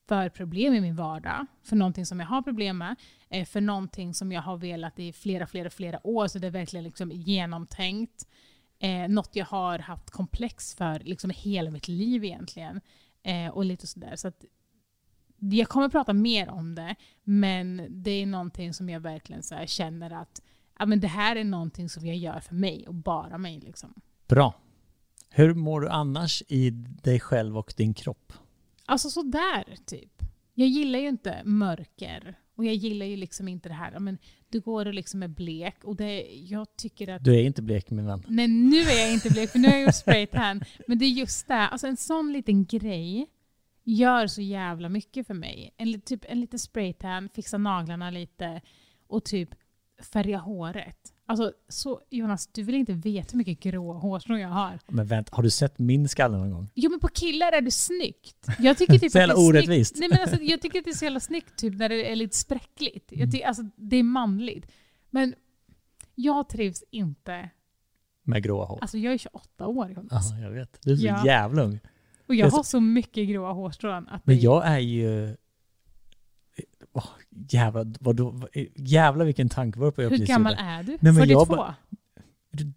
[0.09, 2.97] för problem i min vardag, för någonting som jag har problem med,
[3.29, 6.51] eh, för någonting som jag har velat i flera, flera, flera år, så det är
[6.51, 8.29] verkligen liksom genomtänkt.
[8.79, 12.81] Eh, något jag har haft komplex för liksom hela mitt liv egentligen.
[13.23, 14.17] Eh, och lite sådär.
[14.17, 14.45] Så att
[15.39, 20.11] jag kommer prata mer om det, men det är någonting som jag verkligen så känner
[20.11, 20.43] att
[20.79, 23.61] ja, men det här är någonting som jag gör för mig och bara mig.
[23.61, 23.95] Liksom.
[24.29, 24.55] Bra.
[25.31, 26.71] Hur mår du annars i
[27.03, 28.33] dig själv och din kropp?
[28.87, 30.23] Alltså sådär, typ.
[30.55, 32.39] Jag gillar ju inte mörker.
[32.57, 34.19] Och jag gillar ju liksom inte det här, men
[34.49, 37.25] du går och liksom är blek och det, jag tycker att...
[37.25, 38.23] Du är inte blek min vän.
[38.29, 40.61] Nej, nu är jag inte blek för nu har jag gjort spraytan.
[40.87, 43.27] Men det är just det, alltså en sån liten grej
[43.85, 45.75] gör så jävla mycket för mig.
[45.77, 48.61] En, typ, en liten spraytan, fixa naglarna lite
[49.07, 49.51] och typ
[50.03, 51.13] färga håret.
[51.27, 54.79] Alltså, så, Jonas, du vill inte veta hur mycket grå hårstrån jag har.
[54.89, 56.69] Men vänta, har du sett min skalle någon gång?
[56.75, 58.47] Jo men på killar är det snyggt.
[58.59, 59.97] Jag tycker typ så jävla orättvist.
[59.99, 62.17] Nej, men alltså, jag tycker att det är så jävla snyggt typ, när det är
[62.17, 63.09] lite spräckligt.
[63.13, 64.73] Jag tycker, alltså, det är manligt.
[65.11, 65.35] Men
[66.15, 67.51] jag trivs inte...
[68.23, 68.79] Med gråa hår?
[68.81, 70.31] Alltså jag är 28 år Jonas.
[70.31, 70.79] Ja, jag vet.
[70.83, 71.27] Du är så Ja.
[71.27, 71.81] jävla ung.
[72.27, 74.09] Och jag har så mycket gråa hårstrån.
[74.09, 75.37] Att Men jag är ju...
[76.97, 77.05] Oh,
[77.49, 80.63] jävlar, vadå, jävlar vilken tankvurpa jag Hur precis gammal gjorde.
[80.65, 80.99] är du?
[81.01, 81.33] men 42?
[81.41, 81.75] jag bara-
[82.53, 82.73] Är du?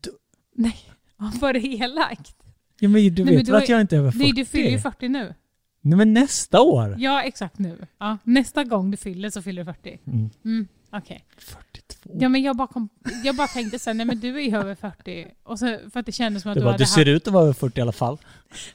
[0.55, 0.75] Nej,
[1.41, 2.35] var det elakt?
[2.79, 4.23] Ja, men du Nej, vet väl att jag inte är över 40?
[4.23, 5.33] Nej, du fyller ju 40 nu.
[5.81, 6.95] Nej men nästa år!
[6.99, 7.77] Ja, exakt nu.
[7.97, 9.99] Ja, nästa gång du fyller så fyller du 40.
[10.07, 10.29] Mm.
[10.45, 11.25] Mm, Okej.
[11.37, 12.09] 42.
[12.19, 12.89] Ja, men jag bara, kom,
[13.23, 15.27] jag bara tänkte sen, nej men du är ju över 40.
[15.43, 17.07] Och så, för att det kändes som att Du, du, bara, hade du ser haft,
[17.07, 18.17] ut att vara över 40 i alla fall.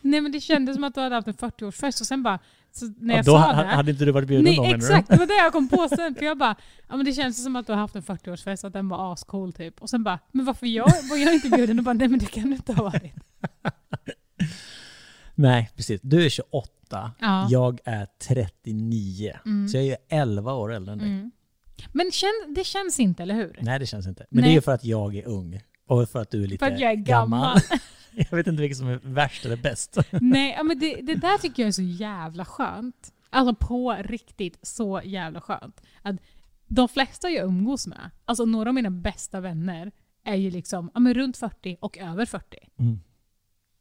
[0.00, 2.38] Nej men det kändes som att du hade haft en 40-årsfest och sen bara,
[2.76, 3.64] så när Ja, jag då sa det.
[3.68, 4.84] hade inte du varit bjuden då Nej menar du?
[4.84, 6.14] exakt, det var det jag kom på sen.
[6.14, 6.56] För jag bara,
[6.88, 9.52] ja men det känns som att du har haft en 40-årsfest, att den var ascool
[9.52, 9.82] typ.
[9.82, 11.78] Och sen bara, men varför jag, var jag inte bjuden?
[11.78, 13.12] Och bara, nej men det kan du inte ha varit.
[15.34, 16.00] Nej, precis.
[16.02, 17.46] Du är 28, Ja.
[17.50, 19.32] jag är 39.
[19.46, 19.68] Mm.
[19.68, 21.08] Så jag är 11 år äldre än dig.
[21.08, 21.30] Mm.
[21.92, 23.58] Men känn, det känns inte, eller hur?
[23.60, 24.26] Nej, det känns inte.
[24.30, 24.50] Men Nej.
[24.52, 25.60] det är för att jag är ung.
[25.88, 27.58] Och för att du är lite För att jag är gammal.
[28.30, 29.98] jag vet inte vilket som är värst eller bäst.
[30.10, 33.12] Nej, men det, det där tycker jag är så jävla skönt.
[33.30, 35.82] Alltså på riktigt så jävla skönt.
[36.02, 36.16] Att
[36.66, 39.92] de flesta jag umgås med, alltså några av mina bästa vänner,
[40.24, 42.56] är ju liksom ja, men runt 40 och över 40.
[42.78, 43.00] Mm.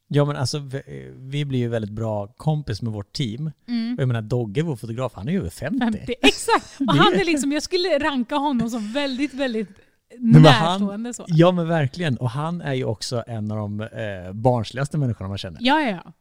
[0.07, 3.51] Ja men alltså vi, vi blir ju väldigt bra kompis med vårt team.
[3.67, 3.93] Mm.
[3.93, 5.79] Och jag menar Dogge, vår fotograf, han är ju över 50.
[5.79, 6.15] 50.
[6.21, 6.79] Exakt!
[6.79, 9.69] Och han är liksom, jag skulle ranka honom som väldigt, väldigt
[10.19, 11.25] men han- närstående så.
[11.27, 12.17] Ja men verkligen.
[12.17, 15.59] Och han är ju också en av de eh, barnsligaste människorna man känner.
[15.61, 16.13] Ja, ja, ja.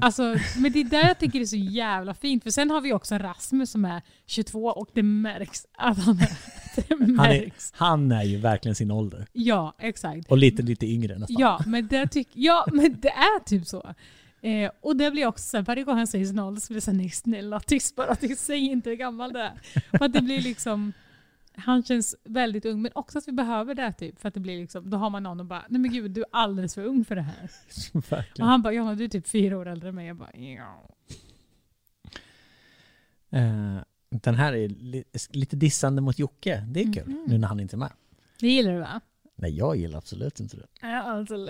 [0.00, 0.22] Alltså,
[0.58, 2.42] men det är där jag tycker det är så jävla fint.
[2.42, 6.30] För sen har vi också Rasmus som är 22 och det märks att han är...
[6.76, 7.06] Det Han är,
[7.40, 7.72] märks.
[7.76, 9.26] han är ju verkligen sin ålder.
[9.32, 10.30] Ja, exakt.
[10.30, 11.36] Och lite, lite yngre nästan.
[11.38, 13.94] Ja, men det, tyck, ja, men det är typ så.
[14.42, 16.74] Eh, och det blir också så här, varje gång han säger sin ålder så blir
[16.76, 19.52] det såhär, nej snälla tyst bara, tyst, säg inte hur gammal det är.
[19.98, 20.92] För att det blir liksom,
[21.64, 24.20] han känns väldigt ung, men också att vi behöver det typ.
[24.20, 26.20] För att det blir liksom, då har man någon och bara, nej men gud du
[26.20, 27.50] är alldeles för ung för det här.
[28.40, 30.06] Och han bara, ja du är typ fyra år äldre än mig.
[30.06, 30.88] Jag bara, ja.
[33.30, 33.76] Eh,
[34.10, 36.64] den här är li, lite dissande mot Jocke.
[36.68, 37.24] Det är kul, Mhm.
[37.26, 37.92] nu när han inte är med.
[38.40, 39.00] Det gillar du va?
[39.36, 40.66] Nej, jag gillar absolut inte det.
[40.80, 41.48] Ja, alltså,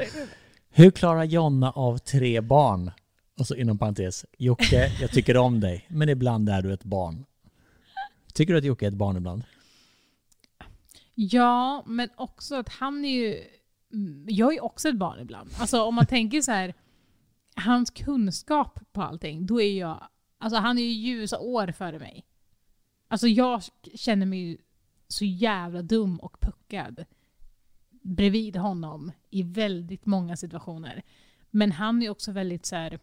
[0.71, 2.91] Hur klarar Jonna av tre barn?
[3.39, 7.25] Och så inom parentes, Jocke, jag tycker om dig, men ibland är du ett barn.
[8.35, 9.43] Tycker du att Jocke är ett barn ibland?
[11.23, 13.45] Ja, men också att han är ju...
[13.93, 15.51] Mm, jag är ju också ett barn ibland.
[15.59, 16.75] Alltså om man tänker så här,
[17.55, 20.09] hans kunskap på allting, då är jag...
[20.39, 22.27] Alltså han är ju ljusa år före mig.
[23.09, 23.63] Alltså jag
[23.95, 24.59] känner mig ju
[25.09, 27.05] så jävla dum och puckad
[27.91, 31.03] bredvid honom i väldigt många situationer.
[31.51, 32.99] Men han är också väldigt så här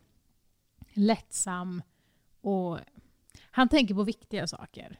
[0.94, 1.82] lättsam
[2.42, 2.80] och
[3.52, 5.00] han tänker på viktiga saker.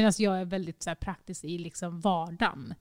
[0.00, 2.74] Medan jag är väldigt så här, praktisk i liksom vardagen.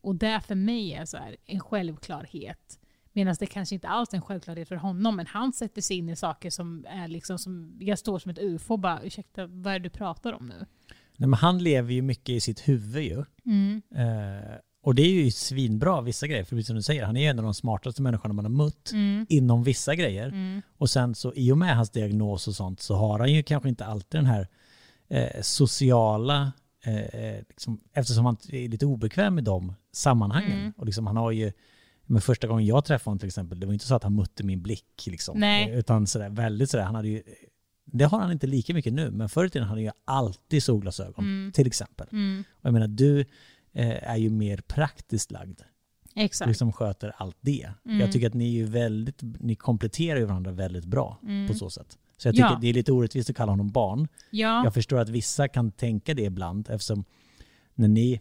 [0.00, 2.78] Och det för mig är så här, en självklarhet.
[3.12, 5.16] Medan det kanske inte alls är en självklarhet för honom.
[5.16, 7.76] Men han sätter sig in i saker som är liksom som...
[7.80, 10.66] Jag står som ett ufo och bara ursäkta, vad är det du pratar om nu?
[11.16, 13.24] Nej, men han lever ju mycket i sitt huvud ju.
[13.46, 13.82] Mm.
[13.94, 17.20] Eh, och det är ju svinbra vissa grejer, för precis som du säger, han är
[17.20, 19.26] ju en av de smartaste människorna man har mött Mm.
[19.28, 20.28] inom vissa grejer.
[20.28, 20.62] Mm.
[20.78, 23.68] Och sen så i och med hans diagnos och sånt så har han ju kanske
[23.68, 24.48] inte alltid den här
[25.08, 26.52] eh, sociala,
[26.84, 30.58] eh, eh, liksom, eftersom han är lite obekväm i de sammanhangen.
[30.60, 30.72] Mm.
[30.76, 31.52] Och liksom han har ju,
[32.06, 34.44] men första gången jag träffade honom till exempel, det var inte så att han mötte
[34.44, 35.38] min blick liksom.
[35.38, 35.70] Nej.
[35.70, 37.22] Eh, Utan sådär, väldigt sådär, han hade ju,
[37.84, 40.62] det har han inte lika mycket nu, men förr i tiden hade han ju alltid
[40.62, 41.52] solglasögon, Mm.
[41.52, 42.06] till exempel.
[42.12, 42.44] Mm.
[42.50, 43.20] Och jag menar, du
[43.72, 45.60] eh, är ju mer praktiskt lagd
[46.14, 46.48] Exakt.
[46.48, 47.70] liksom sköter allt det.
[47.84, 48.00] Mm.
[48.00, 51.48] Jag tycker att ni är ju väldigt, ni kompletterar ju varandra väldigt bra Mm.
[51.48, 51.98] på så sätt.
[52.16, 52.58] Så jag tycker Ja.
[52.60, 54.08] det är lite orättvist att kalla honom barn.
[54.30, 57.04] Ja, Jag förstår att vissa kan tänka det ibland eftersom
[57.74, 58.20] när ni,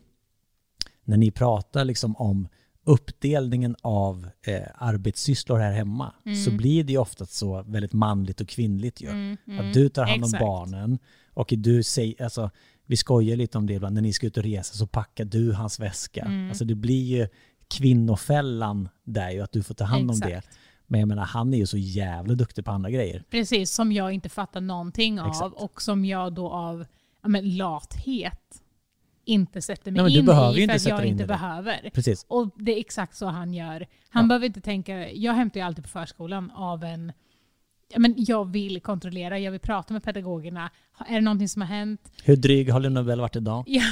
[1.04, 2.48] när ni pratar liksom om
[2.84, 6.14] uppdelningen av eh, arbetssysslor här hemma
[6.46, 9.08] så blir det ju ofta så väldigt manligt och kvinnligt ju.
[9.10, 10.42] mm, mm, Att du tar hand om exakt.
[10.44, 11.00] barnen
[11.34, 12.50] och du säger, alltså
[12.86, 15.54] vi skojar lite om det ibland, när ni ska ut och resa så packar du
[15.54, 16.22] hans väska.
[16.22, 16.50] Mm.
[16.50, 17.28] Alltså det blir ju
[17.68, 20.42] kvinnofällan där ju, att du får ta hand om det.
[20.88, 23.24] Men jag menar, han är ju så jävla duktig på andra grejer.
[23.30, 25.56] Precis, som jag inte fattar någonting av Exakt.
[25.56, 26.86] och som jag då av
[27.22, 28.62] ja, men, lathet
[29.26, 31.28] inte sätter mig Nej, in i inte för att sätta jag inte det.
[31.28, 31.90] behöver.
[31.94, 32.26] Precis.
[32.30, 33.88] Och det är exakt så han gör.
[34.10, 34.28] Han Ja.
[34.28, 37.12] behöver inte tänka, jag hämtar ju alltid på förskolan av en
[37.94, 40.70] Ja, men jag vill kontrollera, jag vill prata med pedagogerna.
[41.08, 42.12] Är det någonting som har hänt?
[42.24, 43.64] Hur dryg har Lennobel varit idag?
[43.68, 43.84] Ja,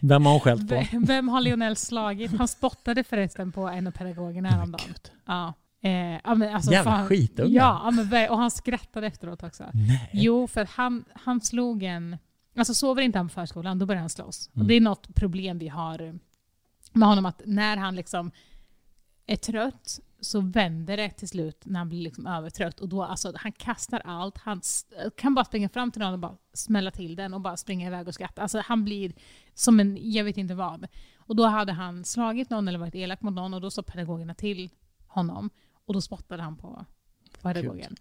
[0.00, 0.84] Vem har hon skällt på?
[1.06, 2.30] vem har Lionel slagit?
[2.38, 4.94] Han spottade förresten på en av pedagogerna häromdagen.
[5.26, 5.52] Ja.
[5.86, 7.54] Eh, ja, men alltså, Jävla fan- skitunge.
[7.54, 9.64] Ja, men, och han skrattade efteråt också.
[9.72, 10.10] Nej.
[10.12, 12.16] Jo, för han, han slog en...
[12.56, 14.50] Alltså sover inte han på förskolan, då börjar han slåss.
[14.54, 14.62] Mm.
[14.62, 16.18] Och det är något problem vi har
[16.92, 18.30] med honom, att när han liksom
[19.26, 22.80] är trött så vänder det till slut när han blir liksom övertrött.
[22.80, 24.60] Och då, alltså, han kastar allt, han
[25.16, 28.08] kan bara springa fram till någon och bara smälla till den och bara springa iväg
[28.08, 28.42] och skratta.
[28.42, 29.12] Alltså han blir
[29.54, 30.86] som en, jag vet inte vad.
[31.18, 34.34] Och då hade han slagit någon eller varit elak mot någon och då sa pedagogerna
[34.34, 34.70] till
[35.06, 35.50] honom.
[35.86, 36.84] Och då spottade han på
[37.42, 37.96] pedagogen.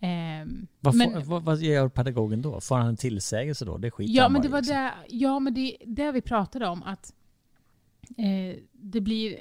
[0.00, 2.60] Ehm, Vad, men- får, vad, vad gör pedagogen då?
[2.60, 3.78] Får han en tillsägelse då?
[3.78, 4.76] Det skiter Ja, men det var liksom.
[4.76, 6.82] det, ja, men det, det vi pratade om.
[6.82, 7.14] Att
[8.16, 9.38] eh, det, blir,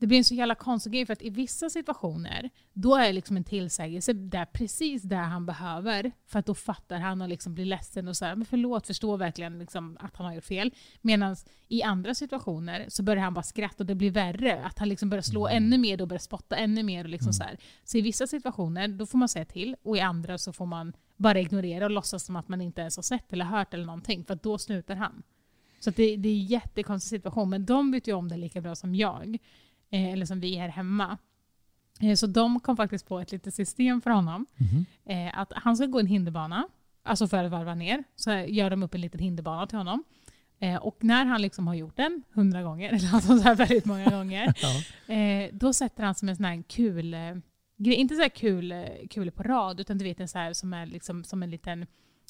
[0.00, 1.06] det blir en så jävla konstig grej.
[1.06, 6.12] För att i vissa situationer, då är liksom en tillsägelse där, precis där han behöver.
[6.26, 9.58] För att då fattar han och liksom blir ledsen och säger men förlåt, förstår verkligen
[9.58, 10.74] liksom att han har gjort fel.
[11.00, 11.36] Medan
[11.68, 14.64] i andra situationer så börjar han bara skratta och det blir värre.
[14.64, 17.04] Att han liksom börjar slå ännu mer och börjar spotta ännu mer.
[17.04, 17.58] Och liksom så, här.
[17.84, 20.92] så i vissa situationer då får man säga till och i andra så får man
[21.16, 24.24] bara ignorera och låtsas som att man inte ens har sett eller hört eller någonting.
[24.24, 25.22] För att då slutar han.
[25.80, 27.50] Så det, det är en jättekonstig situation.
[27.50, 29.38] Men de vet ju om det lika bra som jag.
[29.90, 31.18] Eh, eller som vi här hemma.
[32.00, 34.46] Eh, så de kom faktiskt på ett litet system för honom.
[34.56, 34.86] Mhm.
[35.04, 36.68] Eh, att han ska gå en hinderbana.
[37.02, 38.04] Alltså för att varva ner.
[38.16, 40.04] Så gör de upp en liten hinderbana till honom.
[40.80, 44.10] Och när han liksom har gjort den hundra gånger, eller alltså så här väldigt många
[44.10, 44.54] gånger.
[45.06, 45.48] Ja.
[45.52, 47.16] Då sätter han som en sån här kul,
[47.76, 48.74] grej, inte så här kul,
[49.10, 51.86] kul på rad, utan du vet en så här som är liksom som en liten,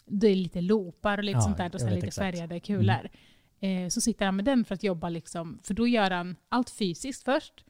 [0.06, 2.36] det är lite loopar och lite Ja, sånt där, och vet lite exakt.
[2.36, 3.08] färgade kulor.
[3.60, 6.70] Eh, så sitter han med den för att jobba, liksom, för då gör han allt
[6.70, 7.64] fysiskt först,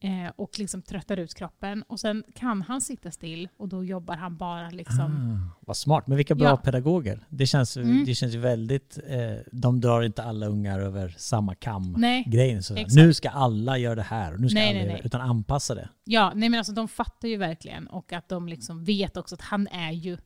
[0.00, 1.82] eh, och liksom tröttar ut kroppen.
[1.82, 6.06] Och sen kan han sitta still och då jobbar han bara liksom, Ah, vad smart.
[6.06, 6.56] Men vilka bra Ja.
[6.56, 7.26] pedagoger.
[7.28, 8.04] Det känns, Mm.
[8.04, 8.98] det känns ju väldigt...
[9.06, 11.94] Eh, de drar inte alla ungar över samma kam.
[11.98, 12.74] nej, Grejen så.
[12.94, 14.96] Nu ska alla göra det här och nu ska Nej, alla nej, nej.
[15.02, 15.06] det.
[15.06, 15.88] Utan anpassa det.
[16.04, 19.42] Ja, nej men alltså de fattar ju verkligen och att de liksom vet också att
[19.42, 20.16] han är ju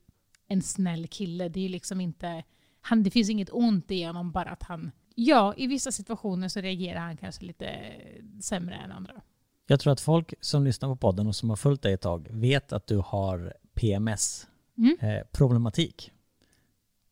[0.48, 1.48] en snäll kille.
[1.48, 2.42] Det är ju liksom inte,
[2.80, 4.90] han, det finns inget ont i honom, bara att han,
[5.24, 7.92] ja i vissa situationer så reagerar han kanske lite
[8.42, 9.22] sämre än andra.
[9.66, 12.28] Jag tror att folk som lyssnar på podden och som har följt dig ett tag
[12.30, 14.96] vet att du har Mm.
[14.98, 16.12] PMS-problematik.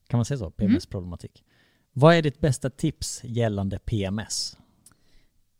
[0.07, 0.51] kan man säga så?
[0.51, 1.45] PMS-problematik.
[1.93, 4.57] Vad är ditt bästa tips gällande PMS?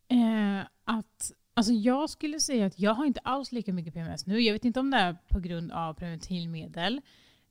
[0.09, 4.41] Eh, att, alltså jag skulle säga att jag har inte alls lika mycket PMS nu.
[4.41, 7.01] Jag vet inte om det är på grund av preventivmedel.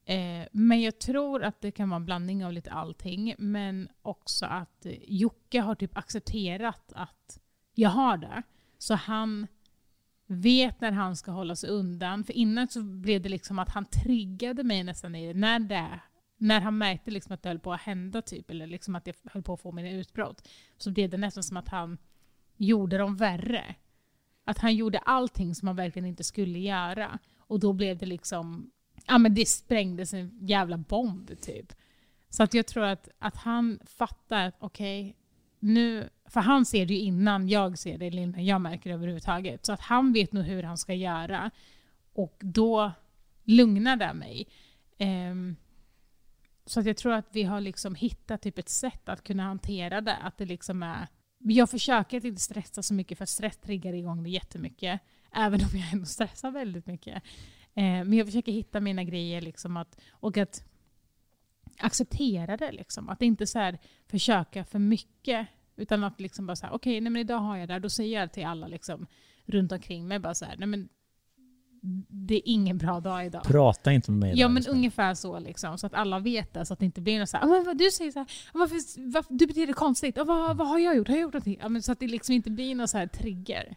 [0.08, 3.36] Eh, men jag tror att det kan vara en blandning av lite allting.
[3.38, 7.40] Men också att eh, Jocke har typ accepterat att
[7.74, 8.44] jag har det.
[8.78, 9.48] Så han
[10.28, 12.24] vet när han ska hålla sig undan.
[12.24, 15.40] För innan så blev det liksom att han triggade mig nästan i det.
[15.40, 16.00] När, det,
[16.38, 19.16] när han märkte liksom att det höll på att hända, typ, eller liksom att jag
[19.24, 20.48] höll på att få mina utbrott,
[20.78, 21.98] så blev det nästan som att han
[22.58, 23.76] gjorde dem värre.
[24.44, 27.20] Att han gjorde allting som han verkligen inte skulle göra.
[27.38, 28.72] Och då blev det liksom,
[29.08, 31.74] ja men det sprängdes en jävla bomb typ.
[32.30, 35.16] Så att jag tror att, att han fattar att okej,
[35.60, 38.94] nu, för han ser det ju innan jag ser det, eller innan jag märker det
[38.94, 39.66] överhuvudtaget.
[39.66, 41.52] Så att han vet nog hur han ska göra.
[42.14, 42.92] Och då
[43.44, 44.48] lugnar det mig.
[45.00, 45.56] Um,
[46.66, 50.02] så att jag tror att vi har liksom hittat typ ett sätt att kunna hantera
[50.02, 50.16] det.
[50.16, 51.08] Att det liksom är
[51.40, 55.02] jag försöker att inte stressa så mycket för att stress triggar igång det jättemycket.
[55.34, 57.24] Även om jag ändå stressar väldigt mycket.
[57.78, 60.64] Eh, men jag försöker hitta mina grejer liksom att, och att
[61.78, 62.72] acceptera det.
[62.72, 63.10] Liksom.
[63.10, 65.48] Att inte så här försöka för mycket.
[65.76, 67.80] Utan att liksom bara säga, okej, okay, idag har jag det här.
[67.80, 69.08] Då säger jag till alla liksom,
[69.46, 70.90] runt omkring mig bara så här, nej men
[72.08, 73.44] det är ingen bra dag idag.
[73.44, 74.40] Prata inte med mig.
[74.40, 74.76] Ja men liksom.
[74.76, 76.66] ungefär så liksom, så att alla vet det.
[76.66, 79.12] Så att det inte blir något så här, "Ah, du säger så här, "Ah, varför,
[79.12, 81.08] varför, du beter dig konstigt, Ah, vad, vad har jag gjort?
[81.08, 81.58] Har jag gjort någonting?
[81.62, 83.76] Ja, men så att det liksom inte blir någon så här trigger.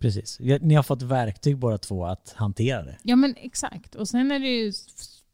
[0.00, 0.40] Precis.
[0.60, 2.98] Ni har fått verktyg båda två att hantera det.
[3.02, 3.94] Ja men exakt.
[3.94, 4.72] Och sen är det ju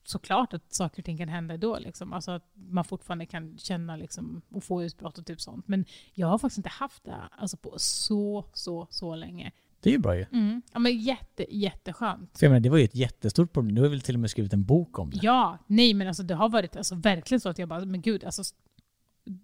[0.05, 1.79] såklart att saker och ting kan hända då.
[1.79, 2.13] Liksom.
[2.13, 5.69] Alltså att man fortfarande kan känna liksom, och få utbrott och typ sånt.
[5.69, 9.53] Men jag har faktiskt inte haft det alltså på så, så, så länge.
[9.81, 10.27] Det är ju bra ju.
[10.33, 10.63] Mm.
[10.73, 12.39] Ja, men jätte, jätteskönt.
[12.39, 13.75] För jag menar, det var ju ett jättestort problem.
[13.75, 15.19] Du har väl till och med skrivit en bok om det?
[15.23, 18.25] Ja, nej men alltså det har varit alltså, verkligen så att jag bara, men gud,
[18.25, 18.43] alltså,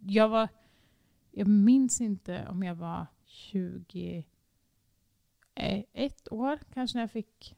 [0.01, 0.49] jag var,
[1.31, 3.07] jag minns inte om jag var
[5.57, 7.55] 21 år kanske när jag fick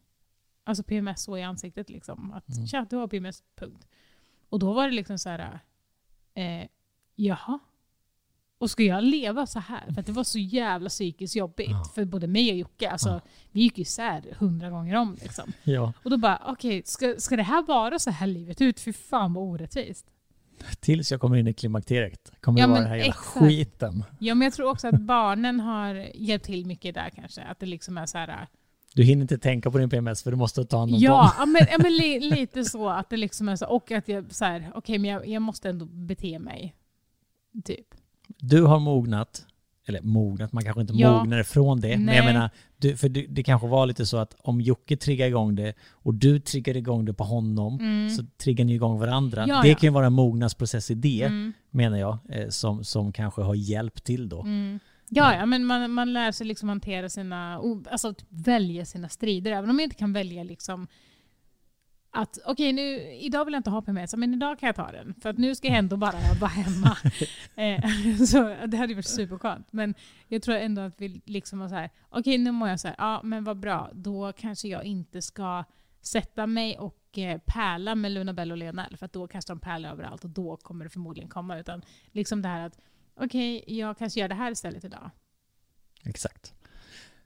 [0.64, 2.32] alltså PMS så i ansiktet liksom.
[2.32, 2.66] Att Mm.
[2.66, 3.86] tja, du har PMS, punkt.
[4.48, 5.60] Och då var det liksom så här,
[6.34, 6.68] eh,
[7.14, 7.58] jaha?
[8.58, 9.92] Och ska jag leva så här?
[9.92, 11.84] För att det var så jävla psykiskt jobbigt Ja.
[11.94, 12.90] för både mig och Jocke.
[12.90, 13.20] Alltså, Ja.
[13.50, 15.16] Vi gick isär hundra gånger om.
[15.22, 15.52] Liksom.
[15.64, 15.92] Ja.
[16.04, 18.80] Och då bara, okej, ska, ska det här vara så här livet ut?
[18.80, 20.10] Fy fan vad orättvist.
[20.80, 22.32] Tills jag kommer in i klimakteriet.
[22.40, 23.28] Kommer Ja, det vara den här jävla exakt.
[23.38, 24.04] skiten.
[24.18, 27.42] Ja, men jag tror också att barnen har hjälpt till mycket där kanske.
[27.42, 28.46] Att det liksom är så här...
[28.94, 31.30] Du hinner inte tänka på din PMS för du måste ta hand om Ja, dem.
[31.38, 32.88] ja, men, ja, men li, lite så.
[32.88, 33.66] Att det liksom är så.
[33.66, 36.74] Och att jag så här, okej, men jag, jag måste ändå bete mig.
[37.64, 37.86] Typ.
[38.38, 39.46] Du har mognat.
[39.86, 41.18] Eller mognat, man kanske inte Ja.
[41.18, 41.88] mognar ifrån det.
[41.98, 42.32] Men jag Nej.
[42.34, 42.50] menar,
[42.88, 46.14] du, för du, det kanske var lite så att om Jocke triggar igång det och
[46.14, 48.10] du triggar igång det på honom Mm.
[48.10, 49.44] så triggar ni igång varandra.
[49.48, 49.74] Ja, det ja.
[49.74, 53.54] kan ju vara en mognadsprocess i det, Mm, menar jag, eh, som, som kanske har
[53.54, 54.40] hjälpt till då.
[54.42, 54.78] mm.
[55.08, 57.60] Ja, ja, men man, man lär sig liksom hantera sina,
[57.90, 59.52] alltså typ välja sina strider.
[59.52, 60.86] Även om jag inte kan välja liksom
[62.14, 65.14] att okej, nu idag vill jag inte ha PMS, men idag kan jag ta den.
[65.20, 66.96] För att nu ska jag ändå bara vara hemma.
[67.54, 67.84] eh,
[68.26, 69.72] så det hade varit superskönt.
[69.72, 69.94] Men
[70.28, 72.94] jag tror ändå att vi liksom var så här, okej nu mår jag så här,
[72.98, 75.64] ja men vad bra, då kanske jag inte ska
[76.00, 79.60] sätta mig och eh, pärla med Luna Bell och Lionel, för att då kastar de
[79.60, 81.58] pärlor överallt och då kommer det förmodligen komma.
[81.58, 82.78] Utan liksom det här att,
[83.16, 85.10] okej, jag kanske gör det här istället idag.
[86.04, 86.54] Exakt.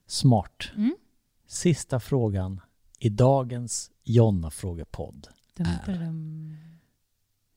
[0.06, 0.70] Smart.
[0.76, 0.96] Mm.
[1.46, 2.60] Sista frågan
[2.98, 5.26] i dagens Jonna-frågepodd.
[5.56, 5.92] Dum, Är.
[5.92, 6.56] dum, dum.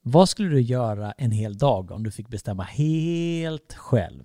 [0.03, 4.23] Vad skulle du göra en hel dag om du fick bestämma helt själv?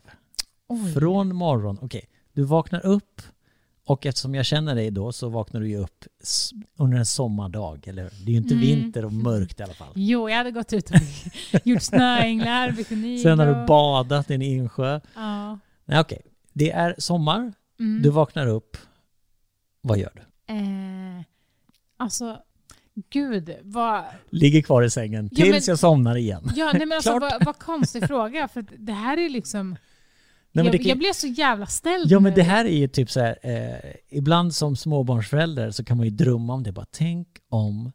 [0.69, 0.93] Oj.
[0.95, 3.23] Från morgon, okej, du vaknar upp
[3.87, 6.05] och eftersom jag känner dig då så vaknar du ju upp
[6.77, 8.67] under en sommardag, eller Det är ju inte Mm.
[8.67, 9.93] vinter och mörkt i alla fall.
[9.95, 10.97] Jo, jag hade gått ut och
[11.67, 13.19] gjort snöänglar, bikini.
[13.19, 15.01] Sen har du badat i en insjö.
[15.15, 15.59] Ja.
[15.85, 16.23] Nej okej,
[16.53, 18.03] det är sommar, Mm.
[18.03, 18.77] du vaknar upp.
[19.81, 20.55] Vad gör du?
[20.55, 21.23] Eh,
[21.97, 22.39] alltså,
[23.11, 24.05] gud vad...
[24.31, 26.51] Ligger kvar i sängen Ja, tills men- jag somnar igen.
[26.57, 28.49] Ja, nej, men alltså, vad, vad konstig fråga.
[28.49, 29.71] För det här är liksom...
[30.53, 32.89] Nej, men jag, kan- jag blev så jävla ställd Ja men det här är ju
[32.89, 36.73] typ så här, eh, ibland som småbarnsförälder så kan man ju drömma om det.
[36.73, 37.93] Bara tänk om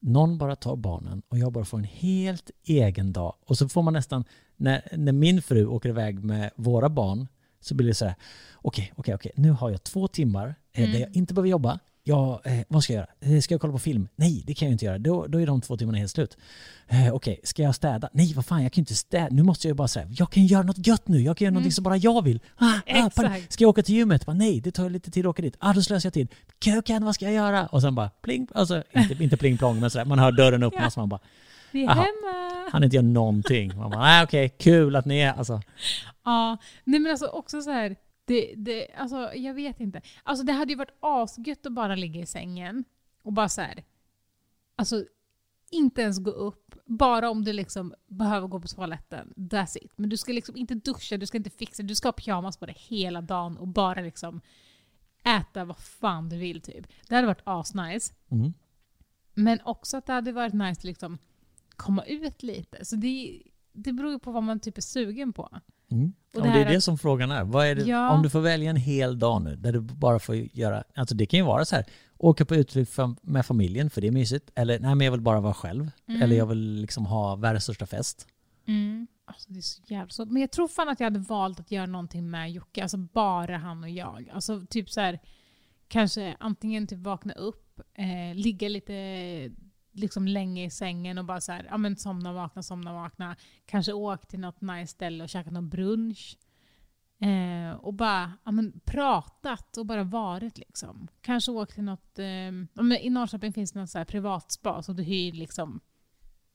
[0.00, 3.34] någon bara tar barnen och jag bara får en helt egen dag.
[3.46, 4.24] Och så får man nästan,
[4.56, 7.28] när, när min fru åker iväg med våra barn
[7.60, 8.14] så blir det så här,
[8.54, 10.92] okej, okej, okej, nu har jag två timmar eh, Mm.
[10.92, 11.78] där jag inte behöver jobba.
[12.04, 13.34] Ja, eh, vad ska jag göra?
[13.36, 14.08] Eh, Ska jag kolla på film?
[14.16, 14.98] Nej, det kan jag inte göra.
[14.98, 16.36] Då, då är de två timmarna helt slut.
[16.88, 18.08] Eh, Okej, ska jag städa?
[18.12, 19.28] Nej, vad fan, jag kan inte städa.
[19.30, 21.20] Nu måste jag bara säga, jag kan göra något gött nu.
[21.20, 21.54] Jag kan göra Mm.
[21.54, 22.40] någonting som bara jag vill.
[22.56, 23.52] Ah, ah, Exakt.
[23.52, 24.26] Ska jag åka till gymmet?
[24.26, 25.56] Bara, nej, det tar lite tid att åka dit.
[25.58, 26.28] Ah, då slösar jag tid.
[26.64, 27.66] Köken, vad ska jag göra?
[27.66, 30.04] Och sen bara pling, alltså inte, inte pling plong, men sådär.
[30.04, 31.20] Man hör dörren öppnas, man bara,
[31.70, 32.00] Vi är Aha.
[32.00, 32.68] hemma.
[32.72, 33.76] han inte gör någonting.
[33.76, 35.60] Man bara, nej okej, kul att ni är, alltså.
[36.24, 37.96] Ja, nej men alltså också så här.
[38.32, 40.02] Det, det, alltså, jag vet inte.
[40.22, 42.84] Alltså, det hade ju varit asgött att bara ligga i sängen
[43.22, 43.84] och bara så här.
[44.76, 45.04] Alltså,
[45.70, 46.74] inte ens gå upp.
[46.84, 49.32] Bara om du liksom behöver gå på toaletten.
[49.36, 49.92] That's it.
[49.96, 52.66] Men du ska liksom inte duscha, du ska inte fixa, du ska ha pyjamas på
[52.66, 54.40] dig hela dagen och bara liksom
[55.24, 56.86] äta vad fan du vill typ.
[57.08, 58.14] Det hade varit asnice.
[58.28, 58.52] Mm.
[59.34, 61.18] Men också att det hade varit nice att liksom
[61.70, 62.84] komma ut lite.
[62.84, 65.60] Så det, det beror ju på vad man typ är sugen på.
[65.92, 66.12] Mm.
[66.34, 67.44] Och det det, är det att- som frågan är.
[67.44, 68.10] Vad är det, Ja.
[68.10, 71.26] Om du får välja en hel dag nu, där du bara får göra, alltså det
[71.26, 71.84] kan ju vara så här,
[72.18, 75.40] åka på utflykt med familjen för det är mysigt, eller nej men jag vill bara
[75.40, 76.22] vara själv, Mm.
[76.22, 78.26] eller jag vill liksom ha världens största fest.
[78.66, 79.06] Mm.
[79.24, 80.28] Alltså det är så jävla svårt.
[80.28, 82.82] Men jag tror fan att jag hade valt att göra någonting med Jocke.
[82.82, 84.30] Alltså bara han och jag.
[84.34, 85.18] Alltså typ så här,
[85.88, 88.92] kanske antingen typ vakna upp, eh, ligga lite
[89.92, 93.36] liksom länge i sängen och bara så här, ja men somna, vakna, somna, vakna.
[93.66, 96.38] Kanske åka till något nice ställe och käka någon brunch.
[97.20, 101.08] Eh, och bara ja, men, pratat och bara varit liksom.
[101.20, 104.52] Kanske åkt till något, eh, ja, men i Norrköping finns det något så här privat
[104.52, 105.80] spa så du hyr liksom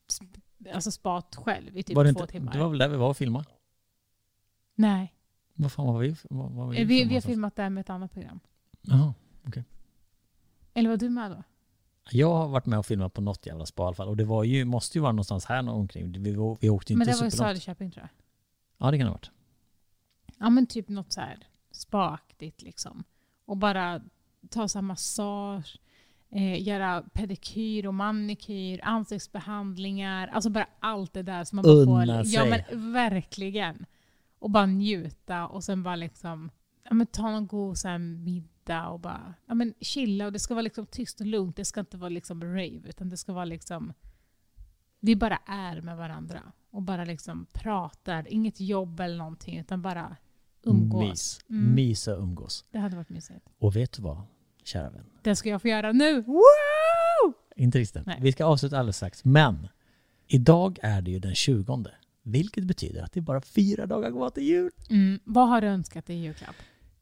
[0.07, 2.53] sp- alltså spat själv i typ var det, två inte, timmar.
[2.53, 3.45] det var väl där vi var och filmade?
[4.75, 5.13] Nej,
[5.53, 6.15] Vad fan var vi?
[6.29, 8.39] Var, var Eh, vi, vi har filmat det här med ett annat program.
[8.81, 9.13] Jaha.
[10.73, 11.43] Eller var du med då?
[12.11, 14.25] Jag har varit med och filmat på något jävla spa i alla fall, och det
[14.25, 16.11] var ju, måste ju vara någonstans här någon omkring.
[16.11, 16.31] Vi,
[16.61, 17.31] vi åkte ju Men inte det var i.
[17.31, 18.09] Söderköping tror jag.
[18.77, 19.31] Ja det kan det ha varit.
[20.37, 21.37] Ja men typ något så här
[21.71, 23.03] spaaktigt liksom.
[23.45, 24.01] Och bara
[24.49, 25.79] ta så här massage,
[26.29, 32.23] eh, göra pedikyr och manikyr, ansiktsbehandlingar, alltså bara allt det där som man bara Unna
[32.23, 32.33] får...
[32.33, 32.65] Ja sig.
[32.69, 33.85] men verkligen.
[34.39, 36.51] Och bara njuta och sen bara liksom
[36.83, 40.25] ja, men ta någon god så här, middag och bara ja, men chilla.
[40.25, 41.55] Och det ska vara liksom tyst och lugnt.
[41.55, 43.93] Det ska inte vara liksom rave utan det ska vara liksom
[44.99, 46.41] vi bara är med varandra
[46.71, 48.27] och bara liksom pratar.
[48.33, 50.15] Inget jobb eller någonting utan bara
[50.63, 51.09] umgås.
[51.09, 51.39] Mys.
[51.49, 51.75] Mm.
[51.75, 52.65] Mysa och umgås.
[52.71, 53.49] Det hade varit mysigt.
[53.59, 54.21] Och vet du vad,
[54.63, 55.05] kära vän?
[55.21, 56.21] Det ska jag få göra nu.
[56.21, 57.33] Wow!
[57.55, 58.05] Inte riktigt.
[58.05, 58.19] Nej.
[58.21, 59.25] Vi ska avsluta alldeles strax.
[59.25, 59.67] Men
[60.27, 61.85] idag är det ju den 20.
[62.23, 64.71] Vilket betyder att det är bara fyra dagar kvar till jul.
[64.89, 65.19] Mm.
[65.23, 66.55] Vad har du önskat dig i julklapp?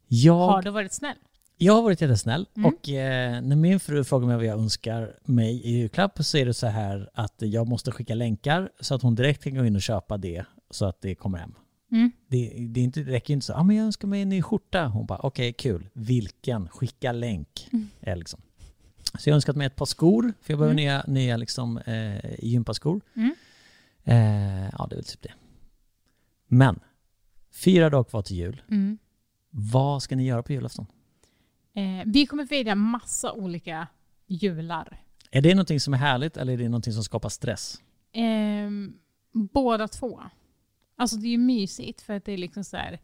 [0.08, 1.18] Jag, Har du varit snäll?
[1.58, 2.66] Jag har varit jättesnäll Mm.
[2.74, 6.46] och eh, när min fru frågar mig vad jag önskar mig i julklapp så är
[6.46, 9.76] det så här att jag måste skicka länkar så att hon direkt kan gå in
[9.76, 11.56] och köpa det så att det kommer hem.
[11.92, 12.12] Mm.
[12.28, 14.42] Det, det, är inte, det räcker inte så, ah, men jag önskar mig en ny
[14.42, 14.86] skjorta.
[14.88, 16.70] Hon bara, okej kul, vilken?
[16.70, 17.70] Skicka länk.
[17.74, 17.90] Mm.
[18.02, 18.42] Är liksom.
[19.20, 20.84] Så jag har önskat mig ett par skor, för jag behöver Mm.
[20.86, 23.02] nya, nya liksom, eh, gympaskor.
[23.16, 23.36] Mm.
[24.04, 25.34] Eh, ja, det är väl typ det.
[26.48, 26.80] Men,
[27.54, 28.62] fyra dagar kvar till jul.
[28.72, 28.98] Mm.
[29.50, 30.86] Vad ska ni göra på julafton?
[31.76, 33.88] Eh, vi kommer fira massa olika
[34.28, 35.02] jular.
[35.32, 37.82] Är det någonting som är härligt eller är det någonting som skapar stress?
[38.14, 38.94] Ehm,
[39.32, 40.22] båda två.
[40.98, 43.00] Alltså det är ju mysigt för att det är liksom så här.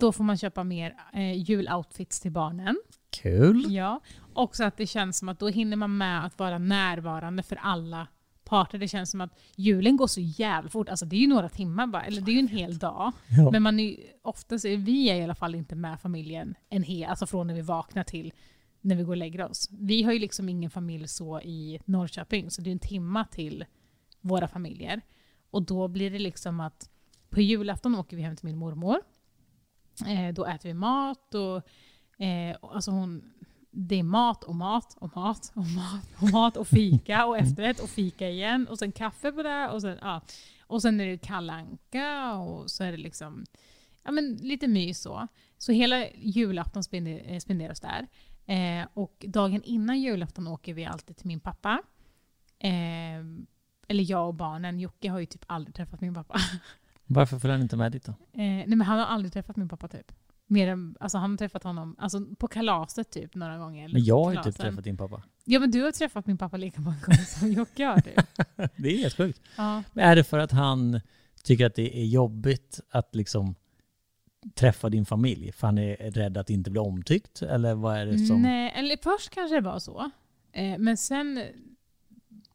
[0.00, 2.76] Då får man köpa mer eh, juloutfits till barnen.
[3.10, 3.66] Kul!
[3.68, 4.00] Ja.
[4.32, 8.08] Också att det känns som att då hinner man med att vara närvarande för alla
[8.48, 8.78] parter.
[8.78, 10.88] Det känns som att julen går så jävla fort.
[10.88, 13.12] Alltså det är ju några timmar bara, eller det är ju en hel dag.
[13.28, 13.50] Ja.
[13.50, 17.10] Men man är, oftast är vi är i alla fall inte med familjen en hel,
[17.10, 18.32] alltså från när vi vaknar till
[18.80, 19.68] när vi går och lägger oss.
[19.72, 23.64] Vi har ju liksom ingen familj så i Norrköping, så det är en timma till
[24.20, 25.00] våra familjer.
[25.50, 26.90] Och då blir det liksom att
[27.30, 29.00] på julafton åker vi hem till min mormor.
[30.06, 31.56] Eh, då äter vi mat och
[32.24, 33.32] eh, alltså hon,
[33.70, 37.80] det är mat och mat och mat och mat och mat och fika och efterrätt
[37.80, 40.20] och fika igen och sen kaffe på det och sen, ja.
[40.66, 43.44] och sen är det kalanka och så är det liksom
[44.02, 45.28] ja, men lite mys så.
[45.58, 48.06] Så hela julafton eh, spenderas där.
[48.46, 51.82] Eh, och dagen innan julafton åker vi alltid till min pappa.
[52.58, 53.18] Eh,
[53.88, 54.80] eller jag och barnen.
[54.80, 56.38] Jocke har ju typ aldrig träffat min pappa.
[57.06, 58.12] Varför följer han inte med dit då?
[58.12, 60.12] Eh, nej men han har aldrig träffat min pappa typ.
[60.50, 63.88] Mer än, alltså han har träffat honom alltså, på kalaset typ några gånger.
[63.88, 65.22] Men jag har ju typ träffat din pappa.
[65.44, 68.14] Ja men du har träffat min pappa lika många gånger som Jocke har typ.
[68.76, 69.42] Det är helt sjukt.
[69.56, 69.82] Ja.
[69.92, 71.00] Men är det för att han
[71.44, 73.54] tycker att det är jobbigt att liksom
[74.54, 75.52] träffa din familj?
[75.52, 77.42] För han är rädd att inte bli omtyckt?
[77.42, 78.42] Eller vad är det som...
[78.42, 80.10] Nej, eller först kanske det var så.
[80.52, 81.42] Eh, men sen,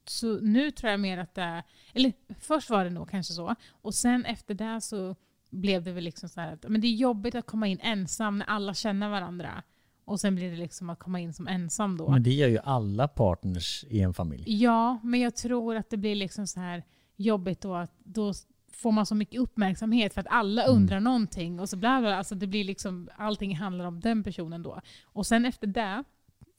[0.06, 1.64] så nu tror jag mer att det är,
[1.94, 3.56] eller först var det nog kanske så.
[3.72, 5.16] Och sen efter det så
[5.54, 8.38] blev det väl liksom så här att men det är jobbigt att komma in ensam
[8.38, 9.64] när alla känner varandra.
[10.06, 12.12] Och sen blir det liksom att komma in som ensam då.
[12.12, 14.44] Men det gör ju alla partners i en familj.
[14.48, 16.84] Ja, men jag tror att det blir liksom så här
[17.16, 18.34] jobbigt då att då
[18.72, 20.76] får man så mycket uppmärksamhet för att alla Mm.
[20.76, 24.64] undrar någonting och så bla bla, alltså det blir liksom, allting handlar om den personen
[24.64, 24.82] då.
[25.06, 26.04] Och sen efter det,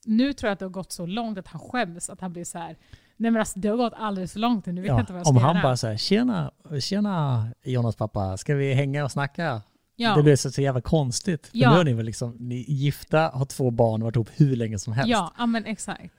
[0.05, 2.45] nu tror jag att det har gått så långt att han skäms, att han blir
[2.45, 2.77] så här.
[3.17, 5.13] Nej men alltså det har gått alldeles för långt nu, nu vet jag Ja, inte
[5.13, 5.63] vad jag ska om han göra.
[5.63, 6.51] bara säger tjena,
[6.81, 9.63] tjena Jonas pappa, ska vi hänga och snacka?
[9.97, 10.17] ja.
[10.17, 11.47] Det blir så, så jävla konstigt.
[11.47, 11.75] För Ja.
[11.75, 14.57] nu är ni väl liksom, ni är gifta, har två barn och varit ihop hur
[14.57, 15.11] länge som helst.
[15.11, 16.15] Ja, ja men exakt.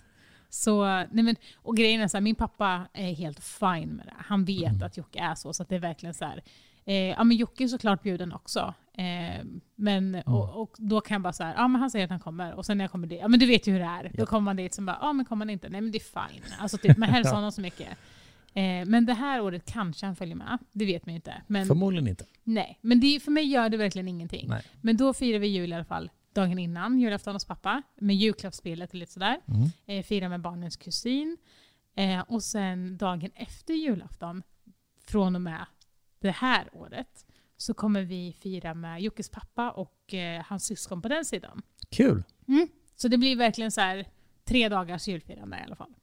[0.49, 4.13] Så, nej men, och grejen är så här, min pappa är helt fine med det.
[4.17, 4.83] Han vet Mm.
[4.83, 6.41] att Jocke är så, så att det är verkligen så här.
[6.85, 8.73] Eh, ja men Jocke är såklart bjuden också.
[8.93, 10.23] Eh, men, Mm.
[10.33, 12.53] och, och då kan jag bara så här, ja men han säger att han kommer.
[12.53, 14.11] Och sen när jag kommer dit, ja men du vet ju hur det är.
[14.13, 15.69] Då kommer man dit som bara, ja men kommer han inte?
[15.69, 16.43] Nej men det är fine.
[16.59, 17.89] Alltså typ, man hälsar honom så mycket.
[18.53, 20.57] Eh, men det här året kanske han följer med.
[20.71, 21.41] Det vet man ju inte.
[21.47, 22.25] Men, Förmodligen inte.
[22.43, 24.47] nej, men det, för mig gör det verkligen ingenting.
[24.49, 24.63] Nej.
[24.81, 28.89] Men då firar vi jul i alla fall dagen innan, julafton hos pappa, med julklappsspelet
[28.89, 29.39] och lite sådär.
[29.47, 29.69] Mm.
[29.85, 31.37] Eh, firar med barnens kusin.
[31.95, 34.43] Eh, och sen dagen efter julafton,
[35.07, 35.65] från och med
[36.19, 37.25] det här året,
[37.57, 41.61] så kommer vi fira med Jockes pappa och eh, hans syskon på den sidan.
[41.89, 42.23] Kul!
[42.95, 44.05] Så det blir verkligen så här
[44.45, 45.93] tre dagars julfirande i alla fall.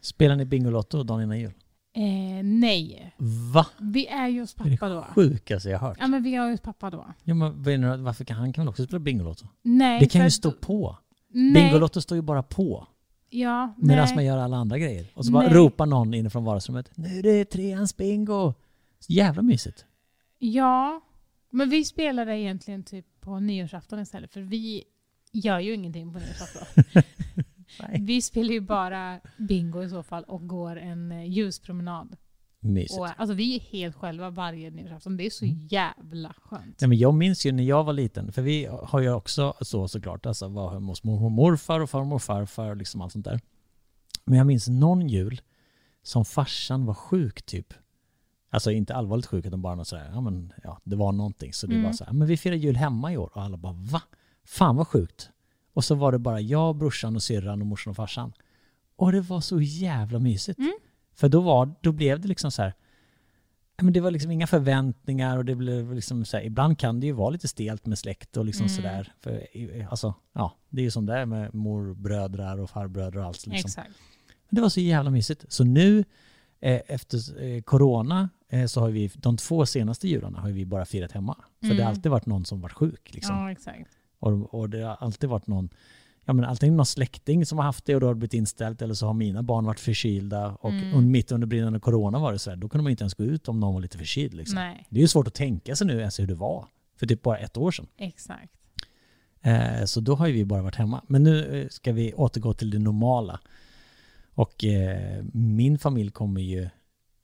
[0.00, 1.52] Spelar ni Bingolotto dagen innan jul?
[1.94, 3.14] Eh, nej,
[3.54, 3.66] Va?
[3.80, 5.06] vi är ju hos Det är det pappa då.
[5.14, 5.96] sjukaste jag har hört.
[6.00, 7.06] Ja men vi är hos pappa då.
[7.24, 9.46] Ja, men, varför kan han kan väl också spela Bingolotto?
[9.62, 10.98] Nej, Det kan ju stå på.
[11.28, 12.86] Nej, Bingolotto står ju bara på.
[13.30, 15.06] ja, Medan man gör alla andra grejer.
[15.14, 15.54] Och så bara Nej.
[15.54, 16.90] ropar någon inifrån vardagsrummet.
[16.94, 18.54] Nu är det treans bingo!
[19.02, 19.84] Så jävla mysigt.
[20.38, 21.00] Ja,
[21.50, 24.32] men vi spelar det egentligen typ på nyårsafton istället.
[24.32, 24.84] För vi
[25.32, 26.84] gör ju ingenting på nyårsafton.
[28.00, 32.16] Vi spelar ju bara bingo i så fall och går en eh, ljuspromenad.
[32.60, 33.00] Mysigt.
[33.00, 35.16] Och, alltså vi är helt själva varje nyårsafton.
[35.16, 35.66] Det är så Mm.
[35.70, 36.80] jävla skönt.
[36.80, 39.88] Nej, men jag minns ju när jag var liten, för vi har ju också så
[39.88, 43.12] såklart, alltså var hemma hos mormor och morfar och farmor och farfar och liksom allt
[43.12, 43.40] sånt där.
[44.24, 45.40] Men jag minns någon jul
[46.02, 47.74] som farsan var sjuk typ.
[48.54, 51.52] Alltså inte allvarligt sjuk utan bara något sådär, ja men ja, det var någonting.
[51.52, 51.84] Så det Mm.
[51.86, 54.02] var så här, men vi firar jul hemma i år och alla bara va?
[54.44, 55.30] Fan vad sjukt.
[55.74, 58.32] Och så var det bara jag, brorsan och syrran och morsan och farsan.
[58.96, 60.58] Och det var så jävla mysigt.
[60.58, 60.72] Mm.
[61.14, 62.74] För då, var, då blev det liksom så här,
[63.82, 67.06] men det var liksom inga förväntningar och det blev liksom så här, ibland kan det
[67.06, 68.76] ju vara lite stelt med släkt och liksom Mm.
[68.76, 69.12] sådär.
[69.20, 69.46] För
[69.90, 73.66] alltså, ja, det är ju som det är med morbrödrar och farbrödrar och allt liksom.
[73.68, 73.90] Exakt.
[74.48, 75.44] Men det var så jävla mysigt.
[75.48, 76.04] Så nu
[76.60, 78.28] eh, efter eh, corona
[78.66, 81.36] så har vi de två senaste jularna har vi bara firat hemma.
[81.60, 81.84] För det Mm.
[81.84, 83.14] har alltid varit någon som varit sjuk.
[83.14, 83.36] Liksom.
[83.36, 83.90] Ja, exakt.
[84.18, 85.68] Och, och det har alltid varit någon,
[86.24, 88.82] ja men alltid någon släkting som har haft det och då har det blivit inställt
[88.82, 91.10] eller så har mina barn varit förkylda och Mm.
[91.10, 93.48] mitt under brinnande corona var det så här, då kunde man inte ens gå ut
[93.48, 94.34] om någon var lite förkyld.
[94.34, 94.54] Liksom.
[94.54, 97.22] Nej, Det är ju svårt att tänka sig nu ens hur det var för typ
[97.22, 97.86] bara ett år sedan.
[97.96, 98.52] exakt.
[99.44, 101.02] Eh, så då har ju vi bara varit hemma.
[101.08, 103.40] Men nu eh, ska vi återgå till det normala.
[104.34, 106.68] Och eh, min familj kommer ju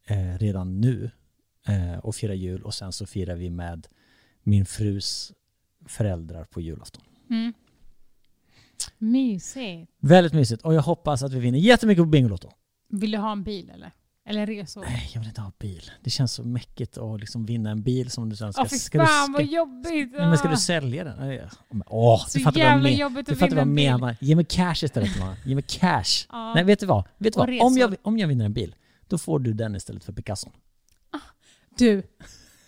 [0.08, 1.10] eh, redan nu
[1.66, 3.86] eh, och fira jul och sen så firar vi med
[4.42, 5.32] min frus
[5.86, 7.02] föräldrar på julafton.
[7.30, 7.52] Mm.
[8.98, 9.90] Mysigt.
[10.00, 12.50] Väldigt mysigt och jag hoppas att vi vinner jättemycket på Bingolotto.
[12.88, 13.92] Vill du ha en bil eller?
[14.26, 14.80] Eller resor?
[14.80, 15.90] Nej, jag vill inte ha bil.
[16.04, 18.62] Det känns så mäckigt att liksom vinna en bil som du sen ska...
[18.62, 20.12] Åh fy du, fan vad ska, jobbigt!
[20.12, 20.56] Nej, men ska du Ah.
[20.56, 21.40] sälja den?
[21.86, 24.16] Åh, Så du fattar vad jag jävla jobbigt Du att vinna vad jag menar.
[24.20, 25.10] Ge mig cash istället.
[25.46, 26.04] Ge mig cash.
[26.28, 26.54] Ja.
[26.54, 27.04] Nej, vet du vad?
[27.18, 27.60] Vet du vad?
[27.60, 28.74] Om, jag, om jag vinner en bil,
[29.08, 30.50] då får du den istället för Picasso.
[31.78, 32.02] Du,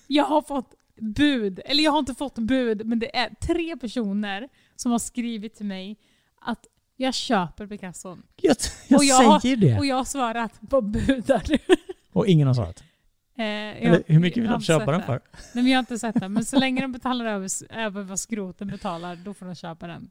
[0.07, 1.61] jag har fått bud.
[1.65, 5.67] Eller jag har inte fått bud, men det är tre personer som har skrivit till
[5.67, 5.99] mig
[6.41, 6.67] att
[6.97, 8.23] jag köper Picasson.
[8.37, 8.57] Jag,
[8.89, 9.79] jag, Och jag- säger det.
[9.79, 11.59] Och jag har svarat, vad budar du?
[12.13, 12.81] Och ingen har svarat.
[12.81, 15.07] Eh, Eller, hur mycket vill har de köpa den det.
[15.07, 15.21] för?
[15.33, 16.33] Nej, men jag har inte sett den.
[16.33, 20.11] Men så länge de betalar över, över vad skroten betalar, då får de köpa den.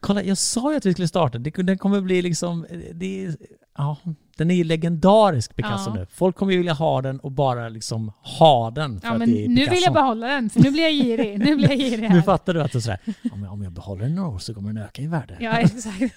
[0.00, 1.38] Kolla, jag sa ju att vi skulle starta.
[1.38, 2.66] Det, den kommer bli liksom...
[2.94, 3.36] Det är,
[3.76, 3.96] ja,
[4.36, 5.94] den är ju legendarisk, Picasso Ja.
[5.94, 6.06] nu.
[6.10, 9.30] Folk kommer ju vilja ha den och bara liksom ha den för Ja, att men
[9.32, 9.74] det är nu Picasso.
[9.74, 11.38] vill jag behålla den, för nu blir jag girig.
[11.38, 13.72] Nu blir jag girig Nu fattar du att det är sådär, ja, men om jag
[13.72, 15.36] behåller den några år så kommer den öka i värde.
[15.40, 16.14] Ja, exakt.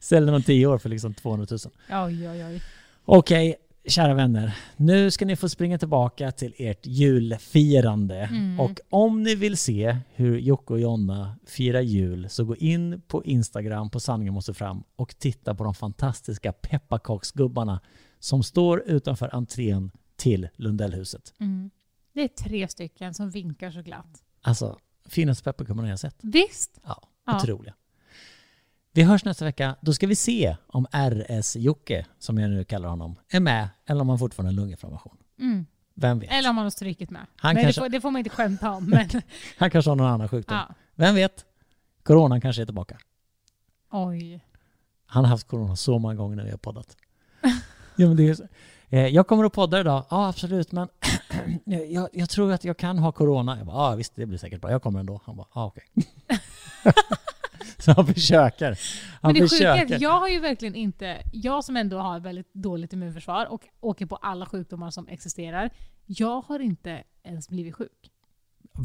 [0.00, 1.58] Sälj den om tio år för liksom 200 000.
[2.06, 2.62] Oj, oj, oj.
[3.04, 4.56] Okej, kära vänner.
[4.76, 8.16] Nu ska ni få springa tillbaka till ert julfirande.
[8.18, 8.60] Mm.
[8.60, 13.24] Och om ni vill se hur Jocke och Jonna firar jul så gå in på
[13.24, 17.80] Instagram på Sanningen måste fram och titta på de fantastiska pepparkaksgubbarna
[18.18, 21.34] som står utanför entrén till Lundellhuset.
[21.40, 21.70] Mm.
[22.14, 24.22] Det är tre stycken som vinkar så glatt.
[24.42, 24.78] Alltså,
[25.08, 26.16] finaste pepparkakorna jag sett.
[26.22, 26.80] Visst?
[26.84, 27.36] Ja, Ja.
[27.36, 27.74] otroliga.
[28.94, 29.76] Vi hörs nästa vecka.
[29.80, 34.08] Då ska vi se om RS-Jocke, som jag nu kallar honom, är med eller om
[34.08, 35.16] han fortfarande har lunginflammation.
[35.38, 35.66] Mm.
[35.94, 36.30] Vem vet?
[36.32, 37.26] Eller om man har strykit med.
[37.36, 38.84] Han Nej, kanske- det, får, det får man inte skämta om.
[38.90, 39.08] Men,
[39.58, 40.56] Han kanske har någon annan sjukdom.
[40.56, 40.74] ja.
[40.94, 41.44] Vem vet?
[42.02, 42.98] Coronan kanske är tillbaka.
[43.90, 44.44] Oj.
[45.06, 46.96] Han har haft corona så många gånger när vi har poddat.
[47.96, 48.44] ja, men det är så.
[48.88, 50.04] Eh, Jag kommer att podda idag.
[50.10, 50.88] Ja, absolut, men
[51.64, 53.56] jag, jag tror att jag kan ha corona.
[53.58, 54.70] Jag bara, ja visst, det blir säkert bra.
[54.70, 55.20] Jag kommer ändå.
[55.24, 55.84] Han bara, ja okej.
[57.82, 58.78] så han försöker.
[59.22, 59.94] Han Men det sjuka är försöker.
[59.94, 64.06] att jag har ju verkligen inte, jag som ändå har väldigt dåligt immunförsvar och åker
[64.06, 65.70] på alla sjukdomar som existerar,
[66.06, 68.10] jag har inte ens blivit sjuk.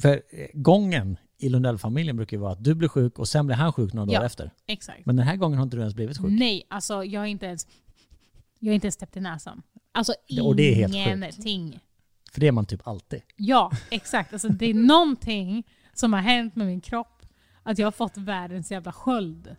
[0.02, 3.56] För eh, gången i Lundell-familjen brukar ju vara att du blir sjuk och sen blir
[3.56, 4.26] han sjuk några dagar Ja.
[4.26, 4.52] efter.
[4.68, 5.06] Exakt.
[5.06, 6.32] Men den här gången har inte du ens blivit sjuk.
[6.32, 7.68] Nej, alltså jag har inte ens,
[8.60, 9.62] jag har inte ens täppt i näsan.
[9.92, 11.08] Alltså och det är helt sjukt.
[11.46, 11.80] ingenting.
[12.32, 13.22] För det är man typ alltid.
[13.36, 14.34] Ja, exakt.
[14.34, 17.17] Alltså det är någonting som har hänt med min kropp.
[17.68, 19.56] Att jag har fått världens jävla sköld.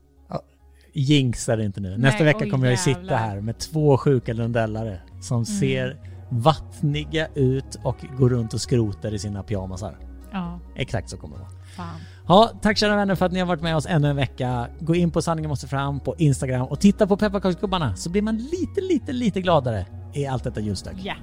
[0.92, 1.96] Jinxa det inte nu.
[1.98, 5.96] Nästa Nej, vecka oj, kommer jag ju sitta här med två sjuka lundellare som ser
[6.28, 9.98] vattniga ut och går runt och skrotar i sina pyjamasar.
[10.32, 11.52] Ja, Exakt så kommer det vara.
[11.76, 12.00] fan.
[12.28, 14.68] Ja, tack kära vänner för att ni har varit med oss ännu en vecka.
[14.80, 18.36] Gå in på Sanningen måste fram på Instagram och titta på pepparkaksgubbarna så blir man
[18.36, 20.94] lite, lite, lite gladare i allt detta julstök.
[21.02, 21.14] Ja.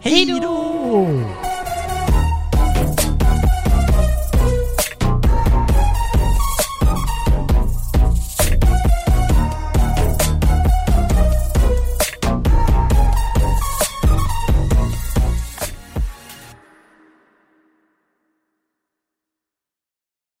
[0.00, 1.71] Hej Hej då!